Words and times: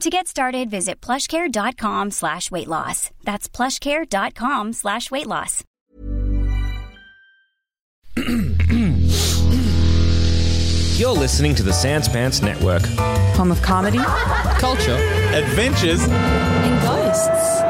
To 0.00 0.10
get 0.10 0.26
started, 0.26 0.68
visit 0.70 1.00
plushcare.com 1.00 2.10
slash 2.10 2.50
weight 2.50 2.66
loss. 2.68 3.10
That's 3.24 3.48
plushcare.com 3.48 4.72
slash 4.72 5.10
weight 5.10 5.26
loss. 5.26 5.62
You're 10.98 11.10
listening 11.12 11.54
to 11.56 11.62
the 11.62 11.72
Sans 11.72 12.08
Pants 12.08 12.42
Network. 12.42 12.82
Home 13.36 13.50
of 13.50 13.60
comedy 13.62 13.98
Culture. 14.58 14.94
Adventures. 15.34 16.00
and 16.06 16.82
ghosts. 16.82 17.60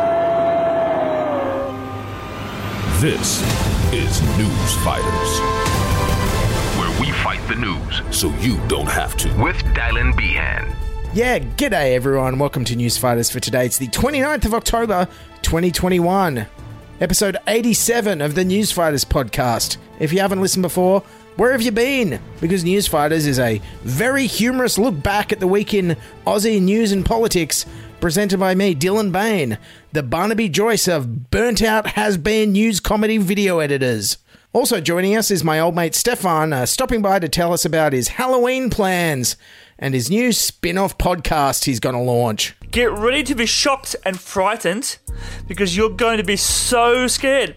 This 3.00 3.43
is 3.93 4.20
News 4.39 4.75
Fighters, 4.84 5.41
where 6.78 7.00
we 7.00 7.11
fight 7.12 7.41
the 7.48 7.56
news 7.56 8.03
so 8.17 8.28
you 8.41 8.59
don't 8.69 8.89
have 8.89 9.17
to. 9.19 9.28
with 9.43 9.56
Dylan 9.75 10.17
Behan. 10.17 10.77
Yeah, 11.14 11.41
g'day 11.41 11.92
everyone. 11.92 12.38
Welcome 12.38 12.64
to 12.64 12.74
News 12.74 12.96
Fighters 12.96 13.28
for 13.28 13.38
today. 13.38 13.66
It's 13.66 13.77
the 13.77 13.88
29th 13.88 14.46
of 14.46 14.55
October, 14.55 15.06
2021. 15.42 16.46
Episode 17.02 17.36
87 17.46 18.22
of 18.22 18.34
the 18.34 18.46
News 18.46 18.72
Fighters 18.72 19.04
podcast. 19.04 19.77
If 20.00 20.10
you 20.10 20.20
haven't 20.20 20.41
listened 20.41 20.62
before, 20.62 21.00
where 21.36 21.52
have 21.52 21.60
you 21.60 21.70
been? 21.70 22.19
Because 22.41 22.64
News 22.64 22.86
Fighters 22.86 23.27
is 23.27 23.38
a 23.38 23.60
very 23.82 24.27
humorous 24.27 24.78
look 24.78 25.02
back 25.02 25.32
at 25.32 25.41
the 25.41 25.46
week 25.46 25.74
in 25.74 25.98
Aussie 26.27 26.62
news 26.62 26.92
and 26.92 27.04
politics, 27.04 27.66
presented 28.00 28.41
by 28.41 28.54
me, 28.54 28.75
Dylan 28.75 29.12
Behan, 29.12 29.58
the 29.92 30.03
Barnaby 30.03 30.48
Joyce 30.48 30.88
of 30.88 31.31
burnt 31.31 31.60
out 31.60 31.88
has 31.88 32.16
been 32.16 32.53
news 32.53 32.81
comedy 32.81 33.19
video 33.19 33.58
editors. 33.58 34.16
Also 34.54 34.81
joining 34.81 35.14
us 35.14 35.31
is 35.31 35.44
my 35.44 35.60
old 35.60 35.75
mate 35.75 35.94
Stefan, 35.94 36.54
uh, 36.54 36.64
stopping 36.64 37.03
by 37.03 37.19
to 37.19 37.28
tell 37.28 37.53
us 37.53 37.66
about 37.66 37.92
his 37.92 38.08
Halloween 38.08 38.70
plans 38.70 39.37
and 39.78 39.94
his 39.94 40.10
new 40.10 40.33
spin 40.33 40.78
off 40.78 40.99
podcast 40.99 41.65
he's 41.65 41.81
going 41.81 41.94
to 41.94 42.00
launch. 42.00 42.55
Get 42.71 42.91
ready 42.93 43.22
to 43.25 43.34
be 43.34 43.47
shocked 43.47 43.97
and 44.05 44.19
frightened 44.19 44.99
because 45.47 45.77
you're 45.77 45.91
going 45.91 46.19
to 46.19 46.25
be 46.25 46.37
so 46.37 47.06
scared. 47.06 47.56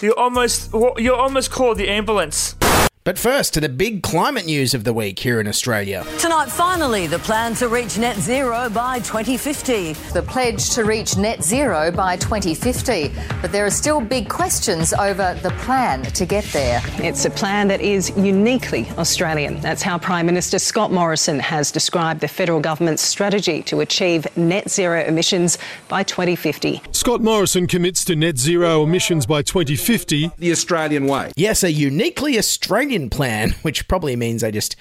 You 0.00 0.14
almost 0.14 0.72
you 0.98 1.14
almost 1.14 1.50
called 1.50 1.78
the 1.78 1.88
ambulance. 1.88 2.56
But 3.04 3.18
first, 3.18 3.52
to 3.52 3.60
the 3.60 3.68
big 3.68 4.02
climate 4.02 4.46
news 4.46 4.72
of 4.72 4.84
the 4.84 4.94
week 4.94 5.18
here 5.18 5.38
in 5.38 5.46
Australia. 5.46 6.06
Tonight, 6.18 6.48
finally, 6.48 7.06
the 7.06 7.18
plan 7.18 7.52
to 7.56 7.68
reach 7.68 7.98
net 7.98 8.16
zero 8.16 8.70
by 8.70 9.00
2050. 9.00 9.92
the 10.14 10.22
pledge 10.22 10.70
to 10.70 10.84
reach 10.84 11.14
net 11.18 11.44
zero 11.44 11.90
by 11.90 12.16
2050. 12.16 13.12
But 13.42 13.52
there 13.52 13.66
are 13.66 13.70
still 13.70 14.00
big 14.00 14.30
questions 14.30 14.94
over 14.94 15.38
the 15.42 15.50
plan 15.50 16.00
to 16.00 16.24
get 16.24 16.44
there. 16.44 16.80
It's 16.96 17.26
a 17.26 17.30
plan 17.30 17.68
that 17.68 17.82
is 17.82 18.08
uniquely 18.16 18.88
Australian. 18.96 19.60
That's 19.60 19.82
how 19.82 19.98
Prime 19.98 20.24
Minister 20.24 20.58
Scott 20.58 20.90
Morrison 20.90 21.38
has 21.40 21.70
described 21.70 22.22
the 22.22 22.28
federal 22.28 22.60
government's 22.60 23.02
strategy 23.02 23.62
to 23.64 23.80
achieve 23.80 24.26
net 24.34 24.70
zero 24.70 25.04
emissions 25.04 25.58
by 25.88 26.04
2050. 26.04 26.80
Scott 26.92 27.20
Morrison 27.20 27.66
commits 27.66 28.02
to 28.06 28.16
net 28.16 28.38
zero 28.38 28.82
emissions 28.82 29.26
by 29.26 29.42
2050. 29.42 30.30
the 30.38 30.50
Australian 30.50 31.06
way. 31.06 31.32
Yes, 31.36 31.62
a 31.62 31.70
uniquely 31.70 32.38
Australian 32.38 32.93
plan, 33.10 33.50
which 33.62 33.88
probably 33.88 34.16
means 34.16 34.42
I 34.42 34.50
just 34.50 34.76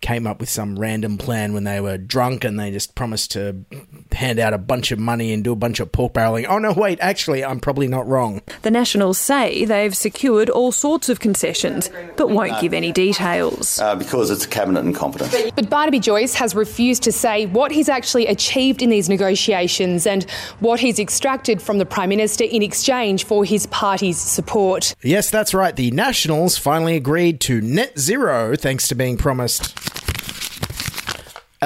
came 0.00 0.26
up 0.26 0.40
with 0.40 0.48
some 0.48 0.78
random 0.78 1.18
plan 1.18 1.52
when 1.52 1.64
they 1.64 1.80
were 1.80 1.98
drunk 1.98 2.44
and 2.44 2.58
they 2.58 2.70
just 2.70 2.94
promised 2.94 3.32
to 3.32 3.64
hand 4.12 4.38
out 4.38 4.52
a 4.52 4.58
bunch 4.58 4.92
of 4.92 4.98
money 4.98 5.32
and 5.32 5.42
do 5.42 5.52
a 5.52 5.56
bunch 5.56 5.80
of 5.80 5.90
pork 5.92 6.12
barreling. 6.12 6.46
Oh, 6.48 6.58
no, 6.58 6.72
wait, 6.72 6.98
actually, 7.00 7.44
I'm 7.44 7.60
probably 7.60 7.88
not 7.88 8.06
wrong. 8.06 8.42
The 8.62 8.70
Nationals 8.70 9.18
say 9.18 9.64
they've 9.64 9.96
secured 9.96 10.50
all 10.50 10.72
sorts 10.72 11.08
of 11.08 11.20
concessions, 11.20 11.90
but 12.16 12.30
won't 12.30 12.60
give 12.60 12.72
any 12.72 12.92
details. 12.92 13.78
Uh, 13.78 13.94
because 13.94 14.30
it's 14.30 14.46
cabinet 14.46 14.84
incompetence. 14.84 15.34
But 15.54 15.70
Barnaby 15.70 16.00
Joyce 16.00 16.34
has 16.34 16.54
refused 16.54 17.02
to 17.04 17.12
say 17.12 17.46
what 17.46 17.70
he's 17.70 17.88
actually 17.88 18.26
achieved 18.26 18.82
in 18.82 18.90
these 18.90 19.08
negotiations 19.08 20.06
and 20.06 20.30
what 20.60 20.80
he's 20.80 20.98
extracted 20.98 21.60
from 21.60 21.78
the 21.78 21.86
Prime 21.86 22.08
Minister 22.08 22.44
in 22.44 22.62
exchange 22.62 23.24
for 23.24 23.44
his 23.44 23.66
party's 23.66 24.18
support. 24.18 24.94
Yes, 25.02 25.30
that's 25.30 25.54
right. 25.54 25.74
The 25.74 25.90
Nationals 25.90 26.58
finally 26.58 26.96
agreed 26.96 27.40
to 27.42 27.60
net 27.60 27.98
zero 27.98 28.56
thanks 28.56 28.88
to 28.88 28.94
being 28.94 29.16
promised. 29.16 29.74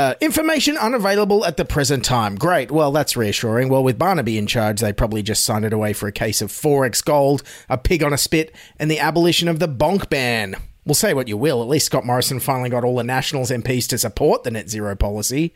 Uh, 0.01 0.15
information 0.23 0.79
unavailable 0.79 1.45
at 1.45 1.59
the 1.59 1.65
present 1.67 2.03
time. 2.03 2.35
Great. 2.35 2.71
Well, 2.71 2.91
that's 2.91 3.19
reassuring. 3.19 3.69
Well, 3.69 3.85
with 3.85 3.99
Barnaby 3.99 4.39
in 4.39 4.47
charge, 4.47 4.81
they 4.81 4.95
probably 4.95 5.23
just 5.23 5.45
signed 5.45 5.67
it 5.67 5.75
away 5.75 5.93
for 5.93 6.07
a 6.07 6.13
case 6.13 6.41
of 6.41 6.51
4x 6.51 7.05
gold, 7.05 7.43
a 7.69 7.77
pig 7.77 8.03
on 8.03 8.15
a 8.15 8.17
spit, 8.17 8.57
and 8.79 8.91
the 8.91 8.99
abolition 8.99 9.47
of 9.47 9.59
the 9.59 9.69
bonk 9.69 10.09
ban. 10.09 10.57
Well, 10.87 10.95
say 10.95 11.13
what 11.13 11.29
you 11.29 11.37
will, 11.37 11.61
at 11.61 11.69
least 11.69 11.85
Scott 11.85 12.07
Morrison 12.07 12.41
finally 12.41 12.71
got 12.71 12.83
all 12.83 12.97
the 12.97 13.05
Nationals 13.05 13.51
MPs 13.51 13.87
to 13.89 13.99
support 13.99 14.43
the 14.43 14.51
net 14.51 14.71
zero 14.71 14.97
policy. 14.97 15.53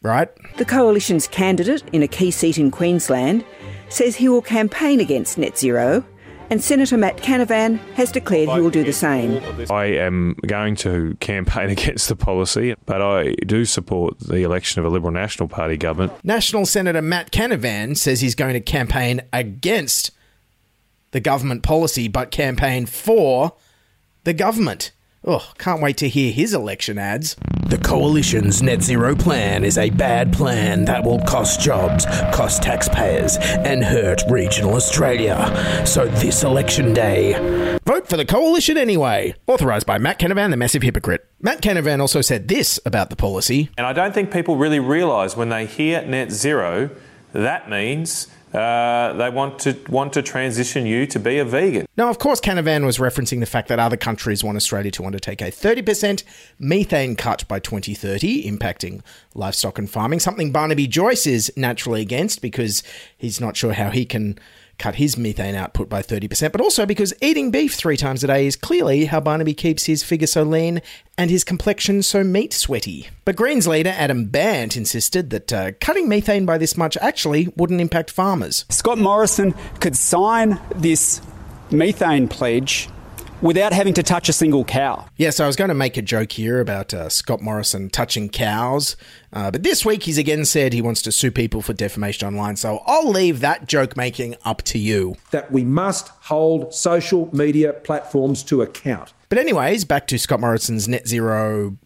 Right? 0.00 0.28
The 0.58 0.64
Coalition's 0.64 1.26
candidate 1.26 1.82
in 1.92 2.04
a 2.04 2.08
key 2.08 2.30
seat 2.30 2.58
in 2.58 2.70
Queensland 2.70 3.44
says 3.88 4.14
he 4.14 4.28
will 4.28 4.42
campaign 4.42 5.00
against 5.00 5.38
net 5.38 5.58
zero, 5.58 6.04
and 6.50 6.62
Senator 6.62 6.96
Matt 6.96 7.18
Canavan 7.18 7.78
has 7.94 8.12
declared 8.12 8.48
he 8.48 8.60
will 8.60 8.70
do 8.70 8.84
the 8.84 8.92
same. 8.92 9.42
I 9.70 9.84
am 9.84 10.36
going 10.46 10.76
to 10.76 11.16
campaign 11.20 11.70
against 11.76 12.08
the 12.08 12.16
policy, 12.16 12.74
but 12.86 13.00
I 13.02 13.32
do 13.46 13.64
support 13.64 14.18
the 14.18 14.42
election 14.42 14.80
of 14.80 14.86
a 14.86 14.88
Liberal 14.88 15.12
National 15.12 15.48
Party 15.48 15.76
government. 15.76 16.12
National 16.24 16.66
Senator 16.66 17.02
Matt 17.02 17.30
Canavan 17.30 17.96
says 17.96 18.20
he's 18.20 18.34
going 18.34 18.54
to 18.54 18.60
campaign 18.60 19.22
against 19.32 20.10
the 21.12 21.20
government 21.20 21.62
policy, 21.62 22.08
but 22.08 22.30
campaign 22.30 22.86
for 22.86 23.54
the 24.24 24.32
government. 24.32 24.92
Oh, 25.24 25.52
can't 25.56 25.80
wait 25.80 25.98
to 25.98 26.08
hear 26.08 26.32
his 26.32 26.52
election 26.52 26.98
ads. 26.98 27.36
The 27.68 27.78
coalition's 27.78 28.60
net 28.60 28.82
zero 28.82 29.14
plan 29.14 29.64
is 29.64 29.78
a 29.78 29.88
bad 29.88 30.32
plan 30.32 30.84
that 30.86 31.04
will 31.04 31.20
cost 31.20 31.60
jobs, 31.60 32.06
cost 32.34 32.60
taxpayers, 32.60 33.36
and 33.40 33.84
hurt 33.84 34.20
regional 34.28 34.74
Australia. 34.74 35.84
So 35.86 36.06
this 36.06 36.42
election 36.42 36.92
day, 36.92 37.78
vote 37.86 38.08
for 38.08 38.16
the 38.16 38.24
coalition 38.24 38.76
anyway. 38.76 39.36
Authorised 39.46 39.86
by 39.86 39.98
Matt 39.98 40.18
Canavan, 40.18 40.50
the 40.50 40.56
massive 40.56 40.82
hypocrite. 40.82 41.24
Matt 41.40 41.62
Canavan 41.62 42.00
also 42.00 42.20
said 42.20 42.48
this 42.48 42.80
about 42.84 43.08
the 43.08 43.16
policy. 43.16 43.70
And 43.78 43.86
I 43.86 43.92
don't 43.92 44.12
think 44.12 44.32
people 44.32 44.56
really 44.56 44.80
realise 44.80 45.36
when 45.36 45.50
they 45.50 45.66
hear 45.66 46.04
net 46.04 46.32
zero, 46.32 46.90
that 47.32 47.70
means 47.70 48.26
uh, 48.52 49.12
they 49.14 49.30
want 49.30 49.58
to 49.60 49.76
want 49.88 50.12
to 50.12 50.22
transition 50.22 50.86
you 50.86 51.06
to 51.06 51.18
be 51.18 51.38
a 51.38 51.44
vegan. 51.44 51.86
Now, 51.96 52.10
of 52.10 52.18
course, 52.18 52.40
Canavan 52.40 52.84
was 52.84 52.98
referencing 52.98 53.40
the 53.40 53.46
fact 53.46 53.68
that 53.68 53.78
other 53.78 53.96
countries 53.96 54.44
want 54.44 54.56
Australia 54.56 54.90
to 54.92 55.04
undertake 55.04 55.40
a 55.40 55.50
30% 55.50 56.22
methane 56.58 57.16
cut 57.16 57.46
by 57.48 57.58
2030, 57.58 58.50
impacting 58.50 59.00
livestock 59.34 59.78
and 59.78 59.88
farming, 59.88 60.20
something 60.20 60.52
Barnaby 60.52 60.86
Joyce 60.86 61.26
is 61.26 61.52
naturally 61.56 62.02
against 62.02 62.42
because 62.42 62.82
he's 63.16 63.40
not 63.40 63.56
sure 63.56 63.72
how 63.72 63.90
he 63.90 64.04
can 64.04 64.38
cut 64.82 64.96
his 64.96 65.16
methane 65.16 65.54
output 65.54 65.88
by 65.88 66.02
30%, 66.02 66.50
but 66.50 66.60
also 66.60 66.84
because 66.84 67.14
eating 67.22 67.52
beef 67.52 67.74
three 67.74 67.96
times 67.96 68.24
a 68.24 68.26
day 68.26 68.46
is 68.46 68.56
clearly 68.56 69.04
how 69.04 69.20
Barnaby 69.20 69.54
keeps 69.54 69.84
his 69.84 70.02
figure 70.02 70.26
so 70.26 70.42
lean 70.42 70.82
and 71.16 71.30
his 71.30 71.44
complexion 71.44 72.02
so 72.02 72.24
meat 72.24 72.52
sweaty. 72.52 73.08
But 73.24 73.36
Greens 73.36 73.68
leader 73.68 73.94
Adam 73.96 74.26
Bandt 74.26 74.76
insisted 74.76 75.30
that 75.30 75.52
uh, 75.52 75.70
cutting 75.80 76.08
methane 76.08 76.44
by 76.44 76.58
this 76.58 76.76
much 76.76 76.96
actually 76.96 77.52
wouldn't 77.56 77.80
impact 77.80 78.10
farmers. 78.10 78.64
Scott 78.70 78.98
Morrison 78.98 79.54
could 79.78 79.96
sign 79.96 80.60
this 80.74 81.22
methane 81.70 82.26
pledge 82.26 82.88
without 83.42 83.72
having 83.72 83.92
to 83.94 84.02
touch 84.02 84.28
a 84.28 84.32
single 84.32 84.64
cow. 84.64 85.04
Yes, 85.16 85.40
I 85.40 85.46
was 85.46 85.56
going 85.56 85.68
to 85.68 85.74
make 85.74 85.96
a 85.96 86.02
joke 86.02 86.32
here 86.32 86.60
about 86.60 86.94
uh, 86.94 87.08
Scott 87.08 87.42
Morrison 87.42 87.90
touching 87.90 88.30
cows, 88.30 88.96
uh, 89.32 89.50
but 89.50 89.62
this 89.62 89.84
week 89.84 90.04
he's 90.04 90.16
again 90.16 90.44
said 90.44 90.72
he 90.72 90.80
wants 90.80 91.02
to 91.02 91.12
sue 91.12 91.30
people 91.30 91.60
for 91.60 91.74
defamation 91.74 92.26
online, 92.26 92.56
so 92.56 92.82
I'll 92.86 93.10
leave 93.10 93.40
that 93.40 93.66
joke 93.66 93.96
making 93.96 94.36
up 94.44 94.62
to 94.62 94.78
you. 94.78 95.16
That 95.32 95.52
we 95.52 95.64
must 95.64 96.08
hold 96.08 96.72
social 96.72 97.28
media 97.34 97.72
platforms 97.72 98.42
to 98.44 98.62
account. 98.62 99.12
But, 99.28 99.38
anyways, 99.38 99.84
back 99.84 100.06
to 100.08 100.18
Scott 100.18 100.40
Morrison's 100.40 100.86
net 100.86 101.08
zero. 101.08 101.76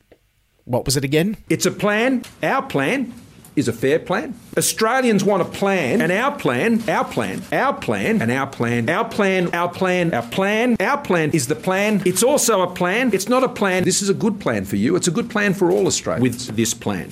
What 0.65 0.85
was 0.85 0.97
it 0.97 1.05
again? 1.05 1.37
It's 1.49 1.65
a 1.65 1.71
plan, 1.71 2.25
our 2.43 2.63
plan, 2.63 3.15
is 3.57 3.69
a 3.69 3.73
fair 3.73 3.99
plan. 3.99 4.35
Australians 4.57 5.25
want 5.25 5.43
a 5.43 5.47
plan, 5.47 6.01
and 6.03 6.13
our 6.13 6.37
plan, 6.37 6.83
our 6.89 7.05
plan, 7.05 7.43
our 7.51 7.73
plan, 7.73 8.23
and 8.23 8.31
our 8.31 8.47
plan, 8.47 8.89
our 8.89 9.09
plan, 9.09 9.53
our 9.55 9.69
plan, 9.69 10.15
our 10.15 10.23
plan, 10.23 10.77
our 10.79 10.99
plan 10.99 11.31
is 11.31 11.47
the 11.49 11.57
plan. 11.57 12.03
It's 12.05 12.23
also 12.23 12.61
a 12.61 12.73
plan. 12.73 13.13
It's 13.15 13.29
not 13.29 13.43
a 13.43 13.49
plan. 13.49 13.85
This 13.85 14.03
is 14.03 14.09
a 14.09 14.15
good 14.15 14.39
plan 14.41 14.67
for 14.67 14.77
you. 14.77 14.95
It's 14.95 15.09
a 15.09 15.11
good 15.11 15.31
plan 15.31 15.55
for 15.55 15.71
all 15.71 15.87
Australians 15.87 16.47
with 16.47 16.57
this 16.57 16.75
plan. 16.75 17.11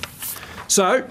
So, 0.67 1.07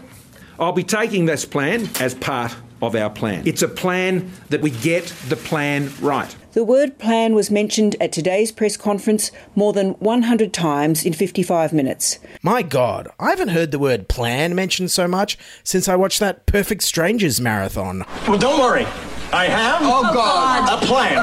I'll 0.59 0.73
be 0.73 0.85
taking 0.85 1.27
this 1.27 1.45
plan 1.45 1.89
as 2.01 2.15
part 2.15 2.55
of 2.87 2.95
our 2.95 3.11
plan. 3.11 3.47
It's 3.47 3.63
a 3.63 3.69
plan 3.69 4.31
that 4.49 4.61
we 4.61 4.71
get 4.71 5.07
the 5.29 5.37
plan 5.37 5.91
right. 6.01 6.35
The 6.53 6.65
word 6.65 6.99
plan 6.99 7.35
was 7.35 7.51
mentioned 7.51 7.97
at 8.01 8.13
today's 8.13 8.53
press 8.53 8.77
conference 8.77 9.33
more 9.57 9.73
than 9.73 9.95
100 9.95 10.53
times 10.53 11.05
in 11.05 11.13
55 11.13 11.73
minutes. 11.73 12.21
My 12.43 12.63
God, 12.63 13.09
I 13.19 13.31
haven't 13.31 13.49
heard 13.49 13.73
the 13.73 13.79
word 13.79 14.09
plan 14.09 14.55
mentioned 14.55 14.93
so 14.93 15.09
much 15.09 15.37
since 15.65 15.89
I 15.89 15.97
watched 15.97 16.21
that 16.21 16.47
Perfect 16.47 16.85
Strangers 16.85 17.41
marathon. 17.41 18.05
Well, 18.29 18.39
don't 18.39 18.61
worry. 18.61 18.87
I 19.33 19.47
have 19.47 19.81
oh, 19.83 20.15
God. 20.15 20.81
a 20.83 20.87
plan. 20.87 21.17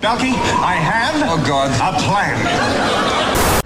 Balky, 0.00 0.30
I 0.30 0.74
have 0.74 1.14
oh, 1.30 1.46
God. 1.46 1.70
a 1.70 2.00
plan. 2.02 2.46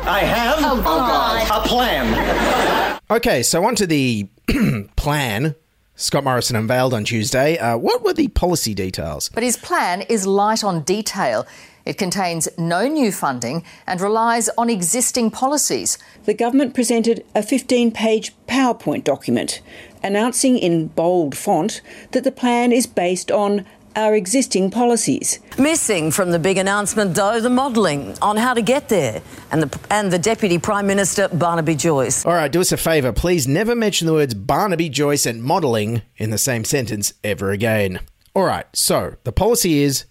I 0.06 0.20
have 0.20 0.58
oh, 0.60 0.82
God. 0.82 1.64
a 1.64 1.66
plan. 1.66 3.00
Okay, 3.10 3.42
so 3.42 3.64
on 3.64 3.74
to 3.76 3.86
the 3.86 4.28
plan 4.96 5.54
Scott 6.00 6.22
Morrison 6.22 6.54
unveiled 6.54 6.94
on 6.94 7.02
Tuesday. 7.02 7.58
Uh, 7.58 7.76
what 7.76 8.04
were 8.04 8.12
the 8.12 8.28
policy 8.28 8.72
details? 8.72 9.30
But 9.30 9.42
his 9.42 9.56
plan 9.56 10.02
is 10.02 10.28
light 10.28 10.62
on 10.62 10.82
detail. 10.82 11.44
It 11.84 11.98
contains 11.98 12.48
no 12.56 12.86
new 12.86 13.10
funding 13.10 13.64
and 13.84 14.00
relies 14.00 14.48
on 14.50 14.70
existing 14.70 15.32
policies. 15.32 15.98
The 16.24 16.34
government 16.34 16.72
presented 16.72 17.24
a 17.34 17.42
15 17.42 17.90
page 17.90 18.32
PowerPoint 18.46 19.02
document 19.02 19.60
announcing 20.00 20.56
in 20.56 20.86
bold 20.86 21.36
font 21.36 21.80
that 22.12 22.22
the 22.22 22.30
plan 22.30 22.70
is 22.70 22.86
based 22.86 23.32
on 23.32 23.66
our 23.98 24.14
existing 24.14 24.70
policies. 24.70 25.40
Missing 25.58 26.12
from 26.12 26.30
the 26.30 26.38
big 26.38 26.56
announcement, 26.56 27.16
though, 27.16 27.40
the 27.40 27.50
modelling 27.50 28.16
on 28.22 28.36
how 28.36 28.54
to 28.54 28.62
get 28.62 28.88
there, 28.88 29.20
and 29.50 29.64
the 29.64 29.80
and 29.90 30.12
the 30.12 30.18
Deputy 30.18 30.58
Prime 30.58 30.86
Minister 30.86 31.28
Barnaby 31.28 31.74
Joyce. 31.74 32.24
All 32.24 32.32
right, 32.32 32.50
do 32.50 32.60
us 32.60 32.70
a 32.70 32.76
favour, 32.76 33.12
please. 33.12 33.48
Never 33.48 33.74
mention 33.74 34.06
the 34.06 34.12
words 34.12 34.34
Barnaby 34.34 34.88
Joyce 34.88 35.26
and 35.26 35.42
modelling 35.42 36.02
in 36.16 36.30
the 36.30 36.38
same 36.38 36.64
sentence 36.64 37.12
ever 37.24 37.50
again. 37.50 37.98
All 38.34 38.44
right, 38.44 38.66
so 38.72 39.16
the 39.24 39.32
policy 39.32 39.82
is. 39.82 40.04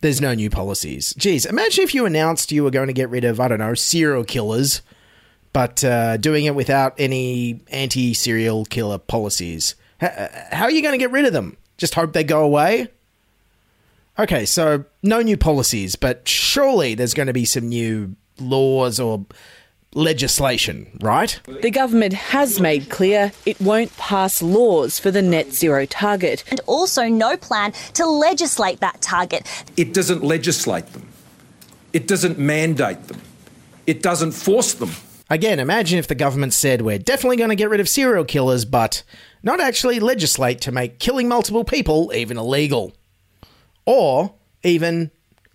There's 0.00 0.20
no 0.20 0.34
new 0.34 0.50
policies. 0.50 1.14
Geez, 1.16 1.46
imagine 1.46 1.84
if 1.84 1.94
you 1.94 2.06
announced 2.06 2.50
you 2.50 2.64
were 2.64 2.72
going 2.72 2.88
to 2.88 2.92
get 2.92 3.08
rid 3.08 3.22
of, 3.22 3.38
I 3.38 3.46
don't 3.46 3.60
know, 3.60 3.74
serial 3.74 4.24
killers, 4.24 4.82
but 5.52 5.84
uh, 5.84 6.16
doing 6.16 6.44
it 6.44 6.56
without 6.56 6.94
any 6.98 7.60
anti 7.68 8.12
serial 8.14 8.64
killer 8.64 8.98
policies. 8.98 9.76
how 10.00 10.64
are 10.64 10.72
you 10.72 10.82
going 10.82 10.94
to 10.94 10.98
get 10.98 11.12
rid 11.12 11.24
of 11.24 11.32
them? 11.32 11.56
Just 11.78 11.94
hope 11.94 12.14
they 12.14 12.24
go 12.24 12.42
away? 12.42 12.88
Okay, 14.18 14.44
so 14.44 14.84
no 15.02 15.22
new 15.22 15.38
policies, 15.38 15.96
but 15.96 16.28
surely 16.28 16.94
there's 16.94 17.14
going 17.14 17.28
to 17.28 17.32
be 17.32 17.46
some 17.46 17.68
new 17.68 18.14
laws 18.38 19.00
or 19.00 19.24
legislation, 19.94 20.98
right? 21.00 21.40
The 21.46 21.70
government 21.70 22.12
has 22.12 22.60
made 22.60 22.90
clear 22.90 23.32
it 23.46 23.60
won't 23.60 23.96
pass 23.96 24.42
laws 24.42 24.98
for 24.98 25.10
the 25.10 25.22
net 25.22 25.52
zero 25.52 25.86
target. 25.86 26.44
And 26.50 26.60
also 26.66 27.08
no 27.08 27.36
plan 27.36 27.72
to 27.94 28.06
legislate 28.06 28.80
that 28.80 29.00
target. 29.00 29.46
It 29.76 29.94
doesn't 29.94 30.22
legislate 30.22 30.86
them, 30.88 31.08
it 31.92 32.06
doesn't 32.06 32.38
mandate 32.38 33.04
them, 33.08 33.20
it 33.86 34.02
doesn't 34.02 34.32
force 34.32 34.74
them. 34.74 34.90
Again, 35.30 35.58
imagine 35.58 35.98
if 35.98 36.08
the 36.08 36.14
government 36.14 36.52
said 36.52 36.82
we're 36.82 36.98
definitely 36.98 37.38
going 37.38 37.48
to 37.48 37.56
get 37.56 37.70
rid 37.70 37.80
of 37.80 37.88
serial 37.88 38.24
killers, 38.24 38.66
but 38.66 39.02
not 39.42 39.60
actually 39.60 39.98
legislate 39.98 40.60
to 40.62 40.72
make 40.72 40.98
killing 40.98 41.28
multiple 41.28 41.64
people 41.64 42.12
even 42.14 42.36
illegal 42.36 42.92
or 43.86 44.34
even 44.62 45.10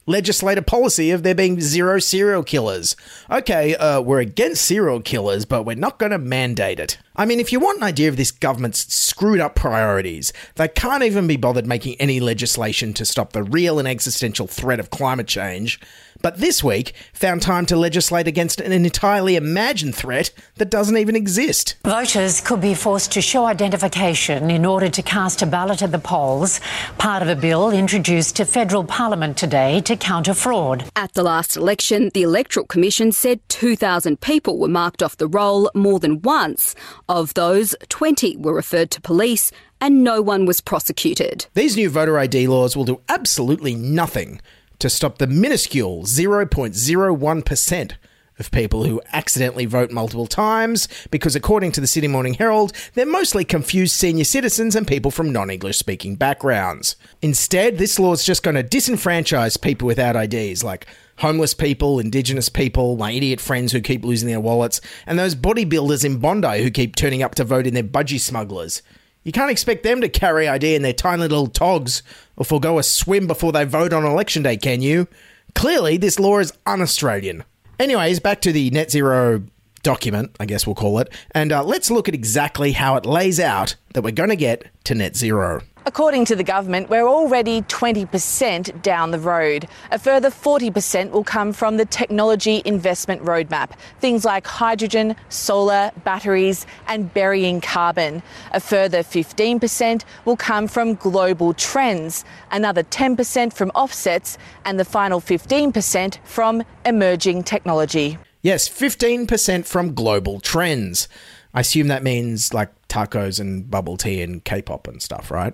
legislate 0.08 0.58
a 0.58 0.62
policy 0.62 1.12
of 1.12 1.22
there 1.24 1.36
being 1.36 1.62
zero 1.62 2.00
serial 2.00 2.44
killers. 2.44 2.96
Okay, 3.30 3.76
uh, 3.76 4.02
we're 4.02 4.22
against 4.22 4.66
serial 4.66 5.02
killers, 5.02 5.46
but 5.46 5.64
we're 5.64 5.76
not 5.76 6.00
going 6.00 6.12
to 6.12 6.18
mandate 6.18 6.80
it. 6.80 6.98
I 7.20 7.26
mean, 7.26 7.40
if 7.40 7.52
you 7.52 7.60
want 7.60 7.78
an 7.78 7.84
idea 7.84 8.10
of 8.10 8.18
this 8.18 8.30
government's 8.30 8.94
screwed 8.94 9.40
up 9.40 9.56
priorities, 9.56 10.32
they 10.56 10.68
can't 10.68 11.02
even 11.02 11.26
be 11.26 11.36
bothered 11.36 11.66
making 11.66 11.96
any 12.00 12.20
legislation 12.20 12.94
to 12.94 13.06
stop 13.06 13.34
the 13.34 13.42
real 13.42 13.80
and 13.80 13.88
existential 13.88 14.46
threat 14.46 14.80
of 14.80 14.92
climate 14.92 15.28
change 15.28 15.80
but 16.22 16.38
this 16.38 16.64
week 16.64 16.94
found 17.14 17.42
time 17.42 17.66
to 17.68 17.76
legislate 17.76 18.28
against 18.28 18.60
an 18.60 18.72
entirely 18.72 19.36
imagined 19.36 19.96
threat 19.96 20.32
that 20.56 20.70
doesn't 20.70 20.98
even 20.98 21.16
exist. 21.16 21.76
Voters 21.84 22.42
could 22.42 22.62
be 22.62 22.74
forced 22.74 23.12
to 23.14 23.22
show 23.22 23.46
identification 23.46 24.50
in 24.50 24.66
order 24.66 24.90
to 24.90 25.02
cast 25.02 25.42
a 25.42 25.46
ballot 25.46 25.82
at 25.82 25.92
the 25.92 26.00
polls, 26.00 26.60
part 26.98 27.22
of 27.22 27.30
a 27.30 27.36
bill 27.36 27.72
introduced 27.72 28.36
to 28.36 28.46
federal 28.46 28.84
parliament 28.84 29.38
today 29.38 29.82
to 29.82 29.96
counter 29.96 30.34
fraud. 30.34 30.90
At 30.96 31.14
the 31.14 31.24
last 31.24 31.56
election, 31.56 32.10
the 32.14 32.24
Electoral 32.24 32.66
Commission 32.66 33.12
said 33.12 33.40
2,000 33.50 34.20
people 34.20 34.58
were 34.58 34.68
marked 34.68 35.04
off 35.04 35.18
the 35.18 35.28
roll 35.28 35.70
more 35.74 36.00
than 36.00 36.22
once. 36.22 36.76
Of 37.10 37.34
those, 37.36 37.74
20 37.88 38.36
were 38.38 38.54
referred 38.54 38.92
to 38.92 39.00
police 39.00 39.52
and 39.80 40.04
no 40.04 40.22
one 40.22 40.46
was 40.46 40.60
prosecuted. 40.60 41.46
These 41.54 41.78
new 41.78 41.90
voter 41.90 42.20
ID 42.20 42.48
laws 42.48 42.76
will 42.76 42.84
do 42.84 43.00
absolutely 43.08 43.76
nothing 43.76 44.42
to 44.80 44.90
stop 44.90 45.18
the 45.18 45.28
minuscule 45.28 46.04
0.01% 46.04 47.92
of 48.40 48.52
people 48.52 48.84
who 48.84 49.02
accidentally 49.14 49.66
vote 49.66 49.92
multiple 49.92 50.28
times 50.28 50.88
because, 51.12 51.36
according 51.36 51.72
to 51.74 51.82
the 51.82 51.88
Sydney 51.88 52.08
Morning 52.08 52.36
Herald, 52.36 52.74
they're 52.94 53.06
mostly 53.06 53.44
confused 53.44 53.94
senior 53.94 54.24
citizens 54.24 54.76
and 54.76 54.88
people 54.88 55.12
from 55.12 55.32
non 55.32 55.50
English 55.50 55.78
speaking 55.78 56.16
backgrounds. 56.16 56.96
Instead, 57.22 57.78
this 57.78 58.00
law 58.00 58.14
is 58.14 58.26
just 58.26 58.44
going 58.44 58.56
to 58.56 58.64
disenfranchise 58.64 59.62
people 59.62 59.88
without 59.88 60.16
IDs, 60.16 60.64
like 60.64 60.88
homeless 61.18 61.54
people, 61.54 62.00
Indigenous 62.00 62.50
people, 62.50 62.98
my 62.98 63.12
idiot 63.12 63.42
friends 63.42 63.72
who 63.72 63.82
keep 63.82 64.06
losing 64.06 64.28
their 64.28 64.40
wallets, 64.40 64.82
and 65.06 65.18
those 65.18 65.36
bodybuilders 65.36 66.06
in 66.06 66.20
Bondi 66.20 66.62
who 66.62 66.72
keep 66.72 66.96
turning 66.96 67.24
up 67.24 67.36
to 67.36 67.44
vote 67.44 67.68
in 67.68 67.74
their 67.74 67.84
budgie 67.84 68.20
smugglers. 68.20 68.82
You 69.24 69.32
can't 69.34 69.52
expect 69.52 69.84
them 69.84 70.00
to 70.02 70.10
carry 70.10 70.48
ID 70.48 70.76
in 70.76 70.84
their 70.84 70.94
tiny 70.94 71.24
little 71.24 71.48
togs 71.48 72.02
or 72.38 72.46
forego 72.46 72.80
a 72.80 72.84
swim 72.84 73.28
before 73.28 73.52
they 73.52 73.66
vote 73.66 73.92
on 73.92 74.06
election 74.06 74.44
day, 74.44 74.56
can 74.56 74.82
you? 74.82 75.08
Clearly, 75.54 75.98
this 75.98 76.20
law 76.20 76.40
is 76.40 76.54
un 76.66 76.82
Australian. 76.82 77.44
Anyways, 77.80 78.20
back 78.20 78.42
to 78.42 78.52
the 78.52 78.70
net 78.72 78.92
zero 78.92 79.44
document, 79.84 80.36
I 80.40 80.46
guess 80.46 80.66
we'll 80.66 80.76
call 80.76 81.00
it, 81.00 81.14
and 81.32 81.52
uh, 81.52 81.64
let's 81.64 81.92
look 81.92 82.08
at 82.08 82.16
exactly 82.16 82.72
how 82.72 82.96
it 82.96 83.06
lays 83.06 83.40
out 83.40 83.76
that 83.94 84.04
we're 84.04 84.12
going 84.12 84.30
to 84.30 84.36
get 84.36 84.66
to 84.86 84.96
net 84.96 85.16
zero. 85.16 85.62
According 85.88 86.26
to 86.26 86.36
the 86.36 86.44
government, 86.44 86.90
we're 86.90 87.08
already 87.08 87.62
20% 87.62 88.82
down 88.82 89.12
the 89.12 89.20
road. 89.20 89.70
A 89.90 89.98
further 89.98 90.30
40% 90.30 91.12
will 91.12 91.24
come 91.24 91.54
from 91.54 91.78
the 91.78 91.86
technology 91.86 92.62
investment 92.66 93.24
roadmap, 93.24 93.70
things 94.02 94.26
like 94.26 94.46
hydrogen, 94.46 95.16
solar, 95.30 95.92
batteries, 96.04 96.66
and 96.88 97.14
burying 97.14 97.62
carbon. 97.62 98.22
A 98.52 98.60
further 98.60 99.02
15% 99.02 100.04
will 100.26 100.36
come 100.36 100.68
from 100.68 100.96
global 100.96 101.54
trends, 101.54 102.26
another 102.52 102.84
10% 102.84 103.54
from 103.54 103.70
offsets, 103.70 104.38
and 104.66 104.78
the 104.78 104.84
final 104.84 105.22
15% 105.22 106.18
from 106.26 106.64
emerging 106.86 107.44
technology. 107.44 108.18
Yes, 108.42 108.68
15% 108.68 109.66
from 109.66 109.94
global 109.94 110.42
trends. 110.42 111.08
I 111.54 111.62
assume 111.62 111.88
that 111.88 112.04
means 112.04 112.54
like 112.54 112.74
tacos 112.90 113.40
and 113.40 113.72
bubble 113.72 113.96
tea 113.96 114.22
and 114.22 114.44
K 114.44 114.62
pop 114.62 114.90
and 114.90 115.02
stuff, 115.02 115.32
right? 115.32 115.54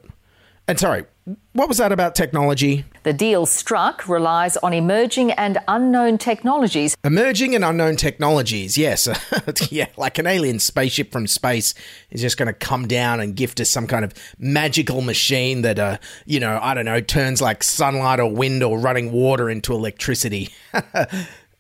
And 0.68 0.80
sorry, 0.80 1.06
what 1.52 1.68
was 1.68 1.78
that 1.78 1.92
about 1.92 2.16
technology? 2.16 2.86
The 3.04 3.12
deal 3.12 3.46
struck 3.46 4.08
relies 4.08 4.56
on 4.58 4.74
emerging 4.74 5.32
and 5.32 5.58
unknown 5.68 6.18
technologies. 6.18 6.96
Emerging 7.04 7.54
and 7.54 7.66
unknown 7.66 7.98
technologies, 7.98 8.78
yes. 8.78 9.10
yeah, 9.70 9.88
like 9.98 10.18
an 10.20 10.28
alien 10.28 10.60
spaceship 10.60 11.12
from 11.12 11.28
space 11.28 11.74
is 12.12 12.22
just 12.22 12.38
going 12.38 12.48
to 12.48 12.54
come 12.54 12.88
down 12.88 13.20
and 13.20 13.36
gift 13.36 13.60
us 13.60 13.70
some 13.70 13.88
kind 13.88 14.06
of 14.06 14.14
magical 14.38 15.02
machine 15.02 15.64
that, 15.64 15.80
uh, 15.80 15.98
you 16.26 16.40
know, 16.40 16.58
I 16.62 16.74
don't 16.74 16.86
know, 16.86 17.02
turns 17.02 17.42
like 17.42 17.62
sunlight 17.62 18.22
or 18.22 18.32
wind 18.32 18.64
or 18.64 18.80
running 18.80 19.12
water 19.12 19.50
into 19.50 19.74
electricity. 19.74 20.50
uh, 20.74 21.06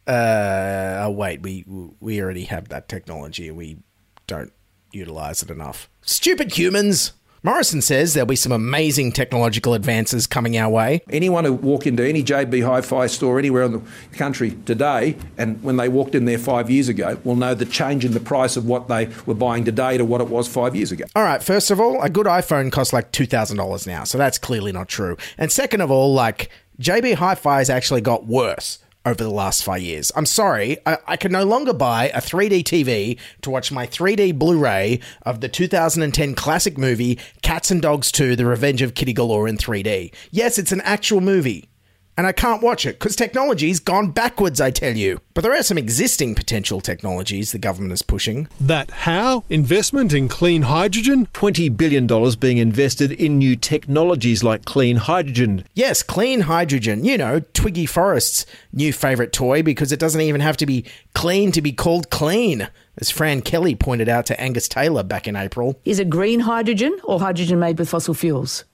oh, 0.07 1.11
wait, 1.11 1.41
we 1.41 1.65
we 1.99 2.21
already 2.21 2.45
have 2.45 2.69
that 2.69 2.87
technology. 2.87 3.51
We 3.51 3.79
don't 4.27 4.53
utilize 4.93 5.43
it 5.43 5.49
enough. 5.49 5.89
Stupid 6.01 6.57
humans. 6.57 7.11
Morrison 7.45 7.81
says 7.81 8.13
there'll 8.13 8.25
be 8.25 8.37
some 8.37 8.53
amazing 8.53 9.11
technological 9.11 9.73
advances 9.73 10.25
coming 10.27 10.57
our 10.57 10.69
way. 10.69 11.01
Anyone 11.09 11.43
who 11.43 11.51
walk 11.51 11.85
into 11.85 12.07
any 12.07 12.23
JB 12.23 12.65
Hi-Fi 12.65 13.07
store 13.07 13.37
anywhere 13.37 13.63
in 13.63 13.73
the 13.73 13.81
country 14.13 14.51
today, 14.65 15.17
and 15.37 15.61
when 15.61 15.75
they 15.75 15.89
walked 15.89 16.15
in 16.15 16.23
there 16.23 16.37
five 16.37 16.69
years 16.69 16.87
ago, 16.87 17.19
will 17.25 17.35
know 17.35 17.53
the 17.53 17.65
change 17.65 18.05
in 18.05 18.13
the 18.13 18.21
price 18.21 18.55
of 18.55 18.65
what 18.65 18.87
they 18.87 19.09
were 19.25 19.33
buying 19.33 19.65
today 19.65 19.97
to 19.97 20.05
what 20.05 20.21
it 20.21 20.29
was 20.29 20.47
five 20.47 20.73
years 20.73 20.93
ago. 20.93 21.03
All 21.17 21.23
right, 21.23 21.43
first 21.43 21.69
of 21.69 21.81
all, 21.81 22.01
a 22.01 22.09
good 22.09 22.27
iPhone 22.27 22.71
costs 22.71 22.93
like 22.93 23.11
$2,000 23.11 23.87
now, 23.87 24.05
so 24.05 24.17
that's 24.17 24.37
clearly 24.37 24.71
not 24.71 24.87
true. 24.87 25.17
And 25.37 25.51
second 25.51 25.81
of 25.81 25.91
all, 25.91 26.13
like, 26.13 26.49
JB 26.79 27.15
Hi-Fi 27.15 27.57
has 27.57 27.69
actually 27.69 27.99
got 27.99 28.25
worse 28.25 28.79
over 29.05 29.23
the 29.23 29.29
last 29.29 29.63
five 29.63 29.81
years. 29.81 30.11
I'm 30.15 30.25
sorry, 30.25 30.77
I, 30.85 30.97
I, 31.07 31.17
can 31.17 31.31
no 31.31 31.43
longer 31.43 31.73
buy 31.73 32.09
a 32.09 32.21
3D 32.21 32.63
TV 32.63 33.19
to 33.41 33.49
watch 33.49 33.71
my 33.71 33.85
3D 33.85 34.37
Blu 34.37 34.57
ray 34.57 34.99
of 35.23 35.41
the 35.41 35.49
2010 35.49 36.35
classic 36.35 36.77
movie 36.77 37.19
Cats 37.41 37.71
and 37.71 37.81
Dogs 37.81 38.11
2 38.11 38.35
The 38.35 38.45
Revenge 38.45 38.81
of 38.81 38.95
Kitty 38.95 39.13
Galore 39.13 39.47
in 39.47 39.57
3D. 39.57 40.13
Yes, 40.31 40.57
it's 40.57 40.71
an 40.71 40.81
actual 40.81 41.21
movie 41.21 41.69
and 42.17 42.27
I 42.27 42.31
can't 42.31 42.61
watch 42.61 42.85
it 42.85 42.99
because 42.99 43.15
technology's 43.15 43.79
gone 43.79 44.11
backwards, 44.11 44.61
I 44.61 44.71
tell 44.71 44.95
you. 44.95 45.19
But 45.33 45.41
there 45.41 45.53
are 45.53 45.63
some 45.63 45.77
existing 45.77 46.35
potential 46.35 46.79
technologies 46.79 47.51
the 47.51 47.57
government 47.57 47.93
is 47.93 48.01
pushing. 48.01 48.47
That 48.61 48.91
how? 48.91 49.43
Investment 49.49 50.13
in 50.13 50.27
clean 50.27 50.63
hydrogen? 50.63 51.27
$20 51.33 51.75
billion 51.75 52.07
being 52.39 52.57
invested 52.57 53.11
in 53.11 53.37
new 53.37 53.55
technologies 53.55 54.43
like 54.43 54.65
clean 54.65 54.97
hydrogen. 54.97 55.65
Yes, 55.73 56.03
clean 56.03 56.41
hydrogen. 56.41 57.03
You 57.03 57.17
know, 57.17 57.39
Twiggy 57.53 57.85
Forrest's 57.85 58.45
new 58.71 58.93
favourite 58.93 59.33
toy 59.33 59.63
because 59.63 59.91
it 59.91 59.99
doesn't 59.99 60.21
even 60.21 60.41
have 60.41 60.57
to 60.57 60.65
be 60.65 60.85
clean 61.13 61.51
to 61.51 61.61
be 61.61 61.71
called 61.71 62.09
clean. 62.09 62.69
As 62.95 63.09
Fran 63.09 63.41
Kelly 63.41 63.73
pointed 63.73 64.07
out 64.07 64.27
to 64.27 64.39
Angus 64.39 64.67
Taylor 64.67 65.01
back 65.01 65.27
in 65.27 65.35
April. 65.35 65.79
Is 65.83 65.97
it 65.97 66.11
green 66.11 66.41
hydrogen 66.41 66.95
or 67.03 67.19
hydrogen 67.19 67.57
made 67.57 67.79
with 67.79 67.89
fossil 67.89 68.13
fuels? 68.13 68.65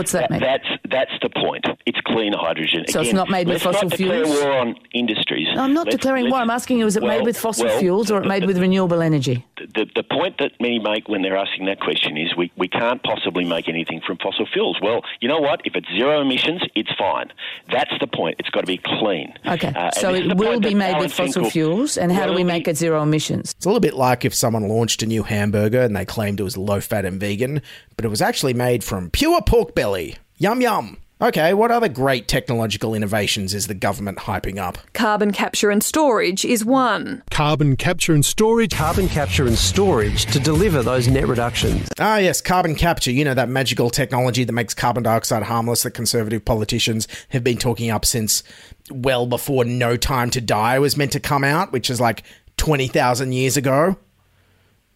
It's 0.00 0.12
clean 0.12 0.22
hydrogen. 0.22 0.30
What's 0.30 0.30
that, 0.30 0.30
that 0.30 0.30
mean? 0.30 0.40
That's 0.40 0.64
that's 0.90 1.10
the 1.22 1.30
point. 1.30 1.64
It's 1.86 2.00
clean 2.06 2.32
hydrogen. 2.32 2.84
So 2.88 3.00
Again, 3.00 3.08
it's 3.10 3.14
not 3.14 3.30
made 3.30 3.48
with 3.48 3.62
fossil 3.62 3.90
fuels? 3.90 4.28
war 4.28 4.52
on 4.52 4.74
industries. 4.92 5.48
No, 5.54 5.62
I'm 5.62 5.74
not 5.74 5.86
Let's- 5.86 5.96
declaring 5.96 6.30
war. 6.30 6.40
I'm 6.40 6.50
asking 6.50 6.78
you, 6.78 6.86
is 6.86 6.96
it 6.96 7.02
well, 7.02 7.18
made 7.18 7.24
with 7.24 7.38
fossil 7.38 7.66
well, 7.66 7.78
fuels 7.78 8.10
or 8.10 8.22
it 8.22 8.26
made 8.26 8.44
with 8.50 8.58
renewable 8.58 9.00
energy? 9.02 9.46
The, 9.74 9.86
the 9.94 10.02
point 10.02 10.38
that 10.38 10.52
many 10.60 10.78
make 10.78 11.08
when 11.08 11.22
they're 11.22 11.36
asking 11.36 11.66
that 11.66 11.80
question 11.80 12.16
is 12.16 12.36
we, 12.36 12.52
we 12.56 12.68
can't 12.68 13.02
possibly 13.02 13.44
make 13.44 13.68
anything 13.68 14.00
from 14.06 14.18
fossil 14.18 14.46
fuels. 14.52 14.78
Well, 14.82 15.02
you 15.20 15.28
know 15.28 15.38
what? 15.40 15.60
If 15.64 15.74
it's 15.74 15.88
zero 15.88 16.20
emissions, 16.20 16.62
it's 16.74 16.92
fine. 16.98 17.32
That's 17.72 17.92
the 18.00 18.06
point. 18.06 18.36
It's 18.38 18.50
got 18.50 18.60
to 18.60 18.66
be 18.66 18.78
clean. 18.78 19.32
Okay, 19.46 19.72
Uh, 19.74 19.90
so 19.92 20.12
it 20.14 20.36
will 20.36 20.60
be 20.60 20.74
made 20.74 20.90
Alan 20.90 21.02
with 21.02 21.12
fossil 21.12 21.32
Finkel- 21.44 21.50
fuels, 21.50 21.96
and 21.96 22.12
how 22.12 22.26
do 22.26 22.32
we 22.34 22.44
make 22.44 22.68
it 22.68 22.76
zero 22.76 23.02
emissions? 23.02 23.52
It's 23.56 23.64
a 23.64 23.68
little 23.68 23.80
bit 23.80 23.94
like 23.94 24.24
if 24.24 24.34
someone 24.34 24.68
launched 24.68 25.02
a 25.02 25.06
new 25.06 25.22
hamburger 25.22 25.80
and 25.82 25.94
they 25.96 26.04
claimed 26.04 26.40
it 26.40 26.44
was 26.44 26.56
low 26.56 26.80
fat 26.80 27.04
and 27.04 27.18
vegan, 27.20 27.62
but 27.96 28.04
it 28.04 28.08
was 28.08 28.20
actually 28.22 28.54
made 28.54 28.84
from 28.84 29.10
pure 29.10 29.40
pork 29.42 29.74
belly. 29.74 30.16
Yum 30.38 30.60
yum. 30.60 30.98
Okay, 31.20 31.54
what 31.54 31.70
other 31.70 31.88
great 31.88 32.26
technological 32.26 32.92
innovations 32.92 33.54
is 33.54 33.68
the 33.68 33.74
government 33.74 34.18
hyping 34.18 34.58
up? 34.58 34.78
Carbon 34.94 35.30
capture 35.32 35.70
and 35.70 35.82
storage 35.82 36.44
is 36.44 36.64
one. 36.64 37.22
Carbon 37.30 37.76
capture 37.76 38.12
and 38.12 38.26
storage. 38.26 38.72
Carbon 38.72 39.08
capture 39.08 39.46
and 39.46 39.56
storage 39.56 40.26
to 40.26 40.40
deliver 40.40 40.82
those 40.82 41.06
net 41.06 41.28
reductions. 41.28 41.88
Ah, 42.00 42.16
yes, 42.16 42.40
carbon 42.40 42.74
capture. 42.74 43.12
You 43.12 43.24
know, 43.24 43.34
that 43.34 43.48
magical 43.48 43.90
technology 43.90 44.42
that 44.42 44.52
makes 44.52 44.74
carbon 44.74 45.04
dioxide 45.04 45.44
harmless 45.44 45.84
that 45.84 45.92
conservative 45.92 46.44
politicians 46.44 47.06
have 47.28 47.44
been 47.44 47.58
talking 47.58 47.90
up 47.90 48.04
since 48.04 48.42
well 48.90 49.26
before 49.26 49.64
No 49.64 49.96
Time 49.96 50.30
to 50.30 50.40
Die 50.40 50.78
was 50.80 50.96
meant 50.96 51.12
to 51.12 51.20
come 51.20 51.44
out, 51.44 51.70
which 51.70 51.90
is 51.90 52.00
like 52.00 52.24
20,000 52.56 53.32
years 53.32 53.56
ago. 53.56 53.96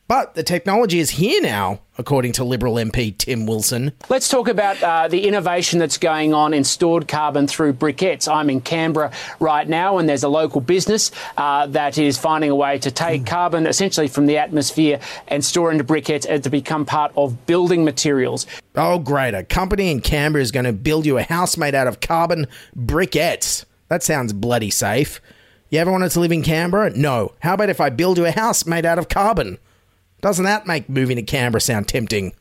But 0.08 0.34
the 0.34 0.42
technology 0.42 1.00
is 1.00 1.10
here 1.10 1.42
now, 1.42 1.80
according 1.98 2.32
to 2.32 2.44
Liberal 2.44 2.76
MP 2.76 3.16
Tim 3.16 3.44
Wilson. 3.44 3.92
Let's 4.08 4.30
talk 4.30 4.48
about 4.48 4.82
uh, 4.82 5.06
the 5.06 5.28
innovation 5.28 5.78
that's 5.78 5.98
going 5.98 6.32
on 6.32 6.54
in 6.54 6.64
stored 6.64 7.06
carbon 7.06 7.46
through 7.46 7.74
briquettes. 7.74 8.26
I'm 8.26 8.48
in 8.48 8.62
Canberra 8.62 9.12
right 9.38 9.68
now, 9.68 9.98
and 9.98 10.08
there's 10.08 10.22
a 10.22 10.28
local 10.30 10.62
business 10.62 11.10
uh, 11.36 11.66
that 11.66 11.98
is 11.98 12.16
finding 12.16 12.48
a 12.48 12.54
way 12.54 12.78
to 12.78 12.90
take 12.90 13.26
carbon 13.26 13.66
essentially 13.66 14.08
from 14.08 14.24
the 14.24 14.38
atmosphere 14.38 14.98
and 15.26 15.44
store 15.44 15.70
into 15.70 15.84
briquettes 15.84 16.24
and 16.26 16.42
to 16.42 16.48
become 16.48 16.86
part 16.86 17.12
of 17.14 17.44
building 17.44 17.84
materials. 17.84 18.46
Oh, 18.76 18.98
great. 18.98 19.34
A 19.34 19.44
company 19.44 19.90
in 19.90 20.00
Canberra 20.00 20.40
is 20.40 20.52
going 20.52 20.64
to 20.64 20.72
build 20.72 21.04
you 21.04 21.18
a 21.18 21.22
house 21.22 21.58
made 21.58 21.74
out 21.74 21.86
of 21.86 22.00
carbon 22.00 22.46
briquettes. 22.74 23.66
That 23.88 24.02
sounds 24.02 24.32
bloody 24.32 24.70
safe. 24.70 25.20
You 25.68 25.80
ever 25.80 25.92
wanted 25.92 26.12
to 26.12 26.20
live 26.20 26.32
in 26.32 26.42
Canberra? 26.42 26.96
No. 26.96 27.34
How 27.40 27.52
about 27.52 27.68
if 27.68 27.78
I 27.78 27.90
build 27.90 28.16
you 28.16 28.24
a 28.24 28.30
house 28.30 28.64
made 28.64 28.86
out 28.86 28.98
of 28.98 29.10
carbon? 29.10 29.58
Doesn't 30.20 30.44
that 30.44 30.66
make 30.66 30.88
moving 30.88 31.16
to 31.16 31.22
Canberra 31.22 31.60
sound 31.60 31.88
tempting? 31.88 32.32